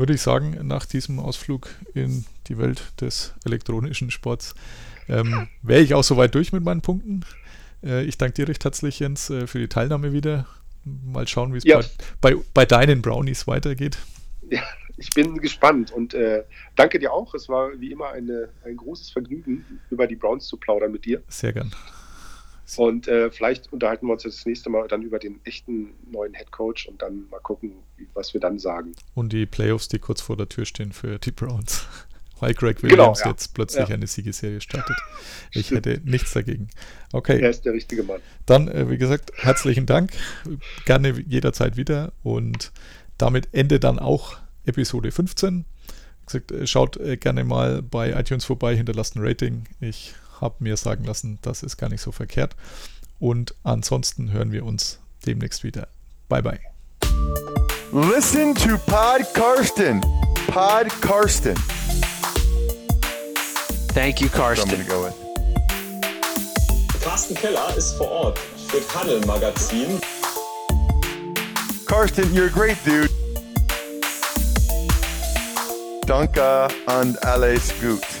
[0.00, 4.54] würde ich sagen, nach diesem Ausflug in die Welt des elektronischen Sports
[5.08, 7.20] ähm, wäre ich auch soweit durch mit meinen Punkten.
[7.84, 10.46] Äh, ich danke dir recht herzlich, Jens, äh, für die Teilnahme wieder.
[10.84, 11.80] Mal schauen, wie es ja.
[12.20, 13.98] bei, bei, bei, deinen Brownies weitergeht.
[14.48, 14.62] Ja,
[14.96, 16.44] ich bin gespannt und äh,
[16.76, 17.34] danke dir auch.
[17.34, 21.22] Es war wie immer eine, ein großes Vergnügen, über die Browns zu plaudern mit dir.
[21.28, 21.72] Sehr gern.
[22.76, 26.50] Und äh, vielleicht unterhalten wir uns das nächste Mal dann über den echten neuen Head
[26.52, 27.72] Coach und dann mal gucken,
[28.14, 28.92] was wir dann sagen.
[29.14, 31.86] Und die Playoffs, die kurz vor der Tür stehen für die Browns.
[32.40, 33.32] Weil Greg genau, Williams genau, ja.
[33.32, 33.94] jetzt plötzlich ja.
[33.94, 34.96] eine Siegeserie startet.
[35.52, 36.68] Ich hätte nichts dagegen.
[37.12, 37.40] Okay.
[37.40, 38.20] Er ist der richtige Mann.
[38.46, 40.12] Dann, äh, wie gesagt, herzlichen Dank.
[40.86, 42.12] Gerne jederzeit wieder.
[42.22, 42.72] Und
[43.18, 45.64] damit Ende dann auch Episode 15.
[45.64, 49.64] Wie gesagt, äh, schaut äh, gerne mal bei iTunes vorbei, hinterlasst ein Rating.
[49.80, 52.56] Ich habe mir sagen lassen, das ist gar nicht so verkehrt.
[53.18, 55.88] Und ansonsten hören wir uns demnächst wieder.
[56.28, 56.60] Bye bye.
[57.92, 60.00] Listen to Pod Karsten.
[60.46, 61.56] Pod Karsten.
[63.94, 64.86] Thank you, Karsten.
[64.86, 65.12] Go.
[67.02, 68.38] Carsten Keller ist vor Ort
[68.68, 70.00] für Tunnel Magazin.
[71.86, 73.10] Karsten, you're a great dude.
[76.06, 78.19] Danke und alles gut.